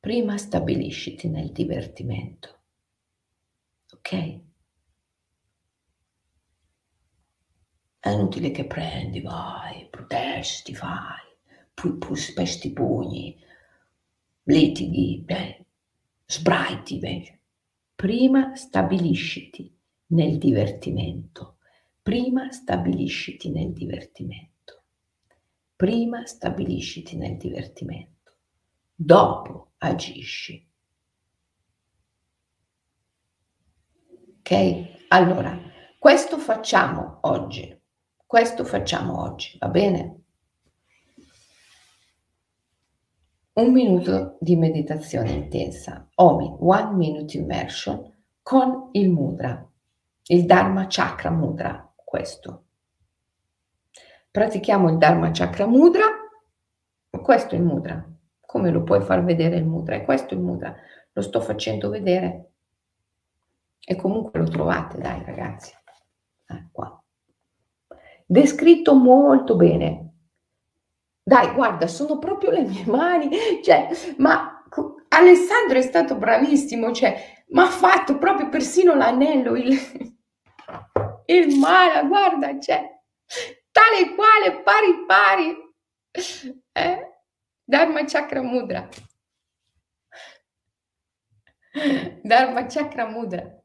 Prima 0.00 0.36
stabilisciti 0.36 1.28
nel 1.28 1.52
divertimento. 1.52 2.62
Ok? 3.92 4.48
È 8.00 8.08
inutile 8.08 8.50
che 8.50 8.66
prendi, 8.66 9.20
vai, 9.20 9.86
protesti, 9.88 10.74
fai, 10.74 11.20
pu- 11.74 12.14
spesti 12.14 12.68
i 12.68 12.72
pugni, 12.72 13.38
litighi, 14.44 15.22
beh, 15.24 15.64
sbraiti. 16.26 16.98
Beh. 16.98 17.38
Prima 17.94 18.54
stabilisciti 18.56 19.72
nel 20.08 20.38
divertimento. 20.38 21.58
Prima 22.02 22.50
stabilisciti 22.50 23.50
nel 23.50 23.72
divertimento. 23.72 24.84
Prima 25.76 26.24
stabilisciti 26.26 27.16
nel 27.16 27.36
divertimento. 27.36 28.32
Dopo 28.94 29.72
agisci. 29.78 30.66
Ok? 34.38 35.06
Allora, 35.08 35.58
questo 35.98 36.38
facciamo 36.38 37.18
oggi. 37.22 37.79
Questo 38.30 38.64
facciamo 38.64 39.22
oggi, 39.22 39.58
va 39.58 39.66
bene? 39.66 40.20
Un 43.54 43.72
minuto 43.72 44.36
di 44.38 44.54
meditazione 44.54 45.32
intensa, 45.32 46.08
OMI, 46.14 46.58
One 46.60 46.92
Minute 46.92 47.36
Immersion, 47.36 48.24
con 48.40 48.90
il 48.92 49.10
mudra, 49.10 49.68
il 50.26 50.46
Dharma 50.46 50.86
Chakra 50.88 51.32
Mudra, 51.32 51.92
questo. 51.96 52.66
Pratichiamo 54.30 54.90
il 54.90 54.98
Dharma 54.98 55.32
Chakra 55.32 55.66
Mudra, 55.66 56.06
questo 57.20 57.56
è 57.56 57.58
il 57.58 57.64
mudra. 57.64 58.08
Come 58.38 58.70
lo 58.70 58.84
puoi 58.84 59.02
far 59.02 59.24
vedere 59.24 59.56
il 59.56 59.66
mudra? 59.66 59.96
E 59.96 60.04
questo 60.04 60.34
è 60.34 60.36
il 60.36 60.44
mudra. 60.44 60.72
Lo 61.14 61.22
sto 61.22 61.40
facendo 61.40 61.88
vedere. 61.88 62.52
E 63.84 63.96
comunque 63.96 64.38
lo 64.38 64.46
trovate, 64.46 65.00
dai 65.00 65.24
ragazzi. 65.24 65.74
Eh, 66.46 66.68
qua 66.70 66.99
descritto 68.30 68.94
molto 68.94 69.56
bene. 69.56 70.12
Dai, 71.20 71.52
guarda, 71.52 71.88
sono 71.88 72.18
proprio 72.18 72.50
le 72.50 72.62
mie 72.62 72.84
mani, 72.86 73.28
cioè, 73.62 73.88
ma 74.18 74.64
Alessandro 75.08 75.78
è 75.78 75.82
stato 75.82 76.14
bravissimo, 76.14 76.92
cioè, 76.92 77.44
ma 77.48 77.64
ha 77.64 77.70
fatto 77.70 78.18
proprio 78.18 78.48
persino 78.48 78.94
l'anello, 78.94 79.56
il, 79.56 79.76
il 81.26 81.58
mala, 81.58 82.04
guarda, 82.04 82.58
cioè, 82.60 82.88
tale 83.72 84.14
quale, 84.14 84.62
pari 84.62 85.04
pari. 85.06 85.56
Eh? 86.72 87.14
Dharma 87.64 88.04
Chakra 88.04 88.42
Mudra. 88.42 88.88
Dharma 92.22 92.66
Chakra 92.66 93.06
Mudra. 93.06 93.59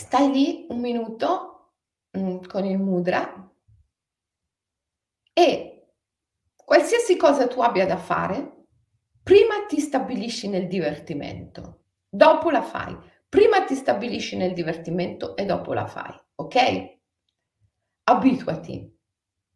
Stai 0.00 0.32
lì 0.32 0.66
un 0.70 0.80
minuto 0.80 1.74
mm, 2.16 2.44
con 2.48 2.64
il 2.64 2.78
mudra 2.78 3.52
e 5.34 5.92
qualsiasi 6.56 7.18
cosa 7.18 7.46
tu 7.46 7.60
abbia 7.60 7.84
da 7.84 7.98
fare, 7.98 8.64
prima 9.22 9.66
ti 9.66 9.78
stabilisci 9.78 10.48
nel 10.48 10.68
divertimento, 10.68 11.82
dopo 12.08 12.50
la 12.50 12.62
fai. 12.62 12.96
Prima 13.28 13.62
ti 13.64 13.74
stabilisci 13.74 14.36
nel 14.36 14.54
divertimento 14.54 15.36
e 15.36 15.44
dopo 15.44 15.72
la 15.72 15.86
fai, 15.86 16.12
ok? 16.34 16.98
Abituati. 18.04 18.98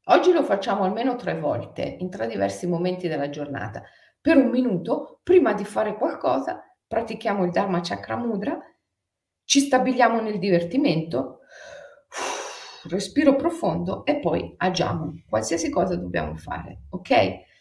Oggi 0.04 0.30
lo 0.30 0.44
facciamo 0.44 0.84
almeno 0.84 1.16
tre 1.16 1.40
volte 1.40 1.82
in 1.82 2.10
tre 2.10 2.28
diversi 2.28 2.66
momenti 2.66 3.08
della 3.08 3.30
giornata. 3.30 3.82
Per 4.20 4.36
un 4.36 4.50
minuto, 4.50 5.20
prima 5.24 5.54
di 5.54 5.64
fare 5.64 5.96
qualcosa, 5.96 6.62
pratichiamo 6.86 7.44
il 7.44 7.50
Dharma 7.50 7.80
Chakra 7.80 8.16
Mudra 8.16 8.60
ci 9.44 9.60
stabiliamo 9.60 10.20
nel 10.20 10.38
divertimento, 10.38 11.40
respiro 12.84 13.36
profondo 13.36 14.04
e 14.04 14.18
poi 14.18 14.54
agiamo. 14.56 15.22
Qualsiasi 15.28 15.70
cosa 15.70 15.96
dobbiamo 15.96 16.36
fare, 16.36 16.82
ok? 16.90 17.52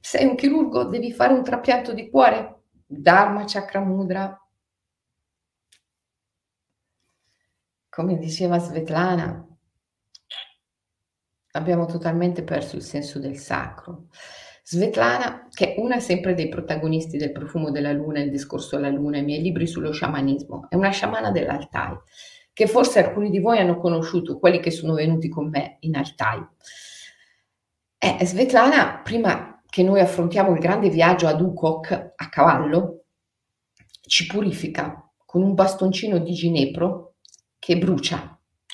Sei 0.00 0.26
un 0.26 0.34
chirurgo, 0.34 0.84
devi 0.84 1.12
fare 1.12 1.32
un 1.32 1.44
trapianto 1.44 1.92
di 1.92 2.10
cuore? 2.10 2.62
Dharma 2.86 3.44
Chakra 3.46 3.80
Mudra. 3.80 4.36
Come 7.88 8.18
diceva 8.18 8.58
Svetlana, 8.58 9.46
abbiamo 11.52 11.86
totalmente 11.86 12.42
perso 12.42 12.76
il 12.76 12.82
senso 12.82 13.18
del 13.18 13.36
sacro. 13.38 14.08
Svetlana, 14.64 15.48
che 15.50 15.74
è 15.74 15.80
una 15.80 15.98
sempre 15.98 16.34
dei 16.34 16.48
protagonisti 16.48 17.16
del 17.16 17.32
profumo 17.32 17.70
della 17.70 17.92
luna, 17.92 18.20
il 18.20 18.30
discorso 18.30 18.76
alla 18.76 18.88
luna, 18.88 19.18
i 19.18 19.24
miei 19.24 19.42
libri 19.42 19.66
sullo 19.66 19.92
sciamanismo, 19.92 20.66
è 20.68 20.76
una 20.76 20.90
sciamana 20.90 21.32
dell'Altai, 21.32 21.96
che 22.52 22.66
forse 22.68 23.04
alcuni 23.04 23.30
di 23.30 23.40
voi 23.40 23.58
hanno 23.58 23.78
conosciuto, 23.78 24.38
quelli 24.38 24.60
che 24.60 24.70
sono 24.70 24.94
venuti 24.94 25.28
con 25.28 25.48
me 25.48 25.78
in 25.80 25.96
Altai. 25.96 26.40
Eh, 27.98 28.24
Svetlana, 28.24 29.00
prima 29.02 29.62
che 29.68 29.82
noi 29.82 30.00
affrontiamo 30.00 30.52
il 30.52 30.60
grande 30.60 30.90
viaggio 30.90 31.26
ad 31.26 31.40
Ukok 31.40 32.12
a 32.14 32.28
cavallo, 32.28 33.04
ci 34.02 34.26
purifica 34.26 35.10
con 35.24 35.42
un 35.42 35.54
bastoncino 35.54 36.18
di 36.18 36.32
ginepro 36.32 37.14
che 37.58 37.78
brucia 37.78 38.31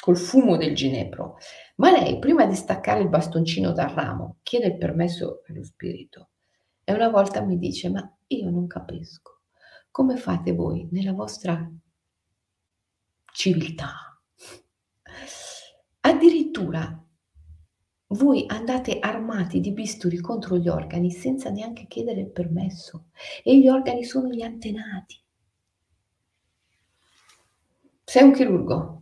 col 0.09 0.17
fumo 0.17 0.57
del 0.57 0.75
ginepro 0.75 1.37
ma 1.77 1.91
lei, 1.91 2.19
prima 2.19 2.47
di 2.47 2.55
staccare 2.55 3.03
il 3.03 3.11
bastoncino 3.11 3.73
dal 3.73 3.91
ramo, 3.91 4.39
chiede 4.43 4.69
il 4.69 4.79
permesso 4.79 5.43
allo 5.47 5.63
spirito 5.63 6.31
e 6.83 6.95
una 6.95 7.11
volta 7.11 7.43
mi 7.43 7.59
dice, 7.59 7.91
ma 7.91 8.11
io 8.29 8.49
non 8.49 8.67
capisco, 8.67 9.43
come 9.91 10.17
fate 10.17 10.53
voi 10.53 10.89
nella 10.93 11.13
vostra 11.13 11.71
civiltà? 13.35 14.19
Addirittura 16.01 17.05
voi 18.07 18.45
andate 18.47 19.01
armati 19.01 19.61
di 19.61 19.73
bisturi 19.73 20.21
contro 20.21 20.57
gli 20.57 20.69
organi 20.69 21.11
senza 21.11 21.51
neanche 21.51 21.87
chiedere 21.87 22.21
il 22.21 22.31
permesso 22.31 23.11
e 23.45 23.59
gli 23.59 23.69
organi 23.69 24.05
sono 24.05 24.31
gli 24.31 24.41
antenati. 24.41 25.23
Sei 28.05 28.23
un 28.23 28.33
chirurgo, 28.33 28.98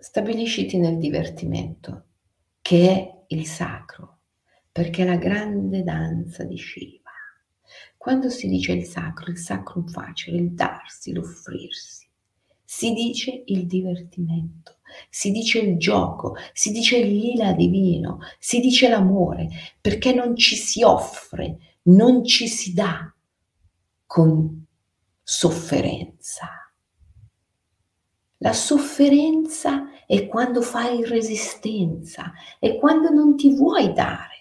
stabilisciti 0.00 0.78
nel 0.78 0.96
divertimento, 0.96 2.04
che 2.62 2.90
è 2.90 3.24
il 3.28 3.46
sacro, 3.46 4.18
perché 4.70 5.02
è 5.02 5.06
la 5.06 5.16
grande 5.16 5.82
danza 5.82 6.44
di 6.44 6.56
Shiva. 6.56 7.10
Quando 7.96 8.30
si 8.30 8.46
dice 8.46 8.72
il 8.72 8.84
sacro, 8.84 9.28
il 9.30 9.38
sacro 9.38 9.84
facile, 9.88 10.38
il 10.38 10.52
darsi, 10.52 11.12
l'offrirsi, 11.12 12.06
si 12.62 12.92
dice 12.92 13.42
il 13.46 13.66
divertimento, 13.66 14.76
si 15.10 15.32
dice 15.32 15.58
il 15.58 15.78
gioco, 15.78 16.36
si 16.52 16.70
dice 16.70 16.98
il 16.98 17.16
lila 17.16 17.52
divino, 17.52 18.20
si 18.38 18.60
dice 18.60 18.88
l'amore, 18.88 19.48
perché 19.80 20.14
non 20.14 20.36
ci 20.36 20.54
si 20.54 20.84
offre, 20.84 21.58
non 21.84 22.24
ci 22.24 22.46
si 22.46 22.72
dà 22.72 23.12
con 24.06 24.64
sofferenza 25.24 26.57
la 28.38 28.52
sofferenza 28.52 29.90
è 30.06 30.26
quando 30.26 30.62
fai 30.62 31.04
resistenza, 31.04 32.32
è 32.58 32.76
quando 32.76 33.10
non 33.10 33.36
ti 33.36 33.54
vuoi 33.54 33.92
dare. 33.92 34.36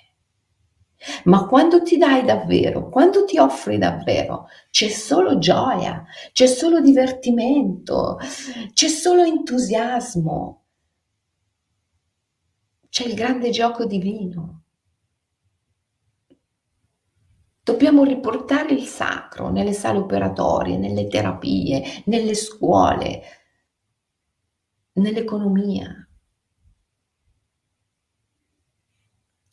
Ma 1.25 1.45
quando 1.45 1.83
ti 1.83 1.97
dai 1.97 2.23
davvero, 2.25 2.89
quando 2.89 3.23
ti 3.25 3.37
offri 3.37 3.77
davvero, 3.77 4.47
c'è 4.71 4.89
solo 4.89 5.37
gioia, 5.37 6.03
c'è 6.31 6.47
solo 6.47 6.81
divertimento, 6.81 8.17
c'è 8.73 8.87
solo 8.87 9.23
entusiasmo, 9.23 10.63
c'è 12.89 13.05
il 13.05 13.13
grande 13.13 13.51
gioco 13.51 13.85
divino. 13.85 14.61
Dobbiamo 17.61 18.03
riportare 18.03 18.73
il 18.73 18.85
sacro 18.85 19.49
nelle 19.49 19.73
sale 19.73 19.99
operatorie, 19.99 20.77
nelle 20.77 21.07
terapie, 21.07 21.83
nelle 22.05 22.33
scuole, 22.33 23.21
nell'economia. 24.97 26.07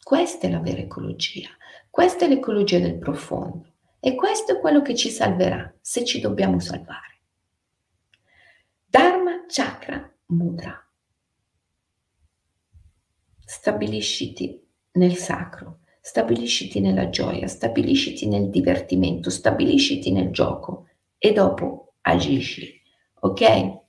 Questa 0.02 0.46
è 0.46 0.50
la 0.50 0.60
vera 0.60 0.80
ecologia, 0.80 1.48
questa 1.88 2.26
è 2.26 2.28
l'ecologia 2.28 2.78
del 2.78 2.98
profondo 2.98 3.72
e 4.00 4.14
questo 4.14 4.52
è 4.52 4.60
quello 4.60 4.82
che 4.82 4.94
ci 4.94 5.08
salverà 5.08 5.74
se 5.80 6.04
ci 6.04 6.20
dobbiamo 6.20 6.58
salvare. 6.60 7.20
Dharma 8.84 9.44
Chakra 9.46 10.12
Mudra. 10.26 10.78
Stabilisciti 13.46 14.62
nel 14.92 15.16
sacro, 15.16 15.80
stabilisciti 16.00 16.80
nella 16.80 17.08
gioia, 17.08 17.46
stabilisciti 17.46 18.26
nel 18.28 18.50
divertimento, 18.50 19.30
stabilisciti 19.30 20.12
nel 20.12 20.30
gioco 20.30 20.88
e 21.18 21.32
dopo 21.32 21.94
agisci, 22.02 22.80
ok? 23.20 23.83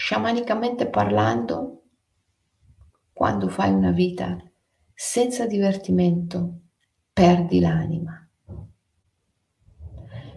Sciamanicamente 0.00 0.88
parlando, 0.88 1.82
quando 3.12 3.48
fai 3.48 3.70
una 3.70 3.90
vita 3.90 4.38
senza 4.94 5.46
divertimento, 5.46 6.60
perdi 7.12 7.60
l'anima. 7.60 8.26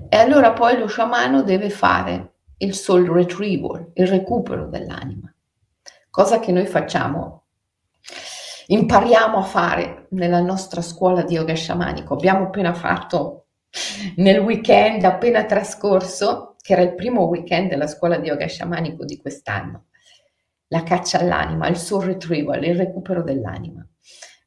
E 0.09 0.17
allora 0.17 0.51
poi 0.51 0.77
lo 0.77 0.87
sciamano 0.87 1.43
deve 1.43 1.69
fare 1.69 2.33
il 2.57 2.75
soul 2.75 3.07
retrieval, 3.07 3.91
il 3.93 4.07
recupero 4.07 4.67
dell'anima 4.67 5.33
cosa 6.13 6.39
che 6.39 6.51
noi 6.51 6.67
facciamo, 6.67 7.45
impariamo 8.67 9.37
a 9.37 9.41
fare 9.41 10.05
nella 10.11 10.41
nostra 10.41 10.83
scuola 10.83 11.23
di 11.23 11.33
yoga 11.33 11.55
sciamanico. 11.55 12.13
Abbiamo 12.13 12.43
appena 12.43 12.71
fatto 12.75 13.47
nel 14.17 14.37
weekend 14.37 15.05
appena 15.05 15.45
trascorso, 15.45 16.52
che 16.63 16.71
era 16.71 16.81
il 16.81 16.95
primo 16.95 17.23
weekend 17.25 17.67
della 17.67 17.87
scuola 17.87 18.17
di 18.17 18.29
yoga 18.29 18.47
sciamanico 18.47 19.03
di 19.03 19.17
quest'anno, 19.17 19.87
la 20.67 20.81
caccia 20.83 21.19
all'anima, 21.19 21.67
il 21.67 21.75
soul 21.75 22.05
retrieval, 22.05 22.63
il 22.63 22.77
recupero 22.77 23.21
dell'anima. 23.21 23.85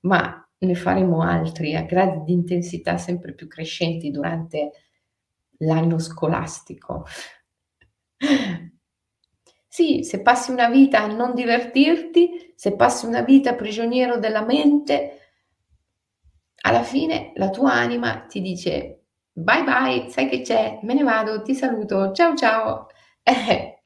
Ma 0.00 0.48
ne 0.58 0.74
faremo 0.74 1.20
altri 1.20 1.74
a 1.76 1.82
gradi 1.82 2.22
di 2.24 2.32
intensità 2.32 2.96
sempre 2.96 3.34
più 3.34 3.46
crescenti 3.48 4.10
durante 4.10 4.70
l'anno 5.58 5.98
scolastico. 5.98 7.04
Sì, 9.68 10.02
se 10.02 10.22
passi 10.22 10.50
una 10.50 10.70
vita 10.70 11.02
a 11.02 11.06
non 11.06 11.34
divertirti, 11.34 12.54
se 12.54 12.76
passi 12.76 13.04
una 13.04 13.20
vita 13.20 13.54
prigioniero 13.54 14.18
della 14.18 14.42
mente, 14.42 15.18
alla 16.62 16.82
fine 16.82 17.32
la 17.34 17.50
tua 17.50 17.74
anima 17.74 18.24
ti 18.26 18.40
dice 18.40 18.95
bye 19.38 19.62
bye, 19.64 20.08
sai 20.08 20.28
che 20.28 20.40
c'è, 20.40 20.80
me 20.82 20.94
ne 20.94 21.02
vado, 21.02 21.42
ti 21.42 21.54
saluto, 21.54 22.12
ciao 22.12 22.34
ciao. 22.34 22.86
Eh, 23.22 23.80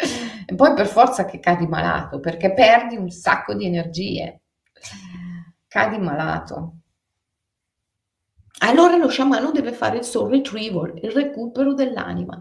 e 0.46 0.55
poi 0.55 0.74
per 0.74 0.86
forza 0.86 1.24
che 1.24 1.40
cadi 1.40 1.66
malato, 1.66 2.20
perché 2.20 2.53
perdi 2.53 2.96
un 2.96 3.11
sacco 3.11 3.55
di 3.55 3.66
energie. 3.66 4.42
Cadi 5.66 5.98
malato. 5.98 6.74
Allora 8.62 8.96
lo 8.96 9.09
sciamano 9.09 9.51
deve 9.51 9.72
fare 9.72 9.98
il 9.98 10.05
soul 10.05 10.30
retrieval, 10.30 10.98
il 11.03 11.11
recupero 11.11 11.74
dell'anima. 11.74 12.38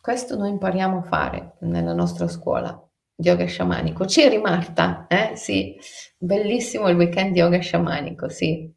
Questo 0.00 0.36
noi 0.36 0.50
impariamo 0.50 0.98
a 0.98 1.02
fare 1.02 1.56
nella 1.60 1.92
nostra 1.92 2.26
scuola 2.26 2.82
di 3.14 3.28
yoga 3.28 3.44
sciamanico. 3.46 4.04
C'eri 4.06 4.38
Marta? 4.38 5.06
Eh? 5.06 5.36
Sì, 5.36 5.76
bellissimo 6.18 6.88
il 6.88 6.96
weekend 6.96 7.32
di 7.32 7.38
yoga 7.38 7.58
sciamanico, 7.58 8.28
sì. 8.28 8.72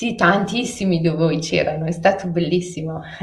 Sì, 0.00 0.14
tantissimi 0.14 0.98
di 1.00 1.08
voi 1.10 1.40
c'erano, 1.40 1.84
è 1.84 1.90
stato 1.90 2.26
bellissimo. 2.28 3.02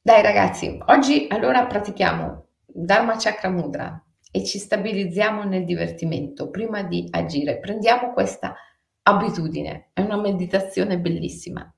Dai 0.00 0.22
ragazzi, 0.22 0.78
oggi 0.86 1.26
allora 1.28 1.66
pratichiamo 1.66 2.46
Dharma 2.66 3.16
Chakra 3.16 3.50
Mudra 3.50 4.00
e 4.30 4.44
ci 4.44 4.60
stabilizziamo 4.60 5.42
nel 5.42 5.64
divertimento 5.64 6.50
prima 6.50 6.84
di 6.84 7.08
agire. 7.10 7.58
Prendiamo 7.58 8.12
questa 8.12 8.54
abitudine, 9.02 9.90
è 9.92 10.02
una 10.02 10.18
meditazione 10.18 11.00
bellissima 11.00 11.68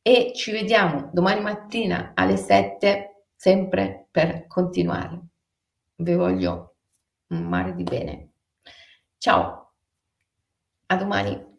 e 0.00 0.30
ci 0.32 0.52
vediamo 0.52 1.10
domani 1.12 1.40
mattina 1.40 2.12
alle 2.14 2.36
7 2.36 3.24
sempre 3.34 4.06
per 4.08 4.46
continuare. 4.46 5.20
Vi 5.96 6.14
voglio 6.14 6.76
un 7.30 7.42
mare 7.42 7.74
di 7.74 7.82
bene. 7.82 8.30
Ciao, 9.18 9.72
a 10.86 10.94
domani. 10.94 11.49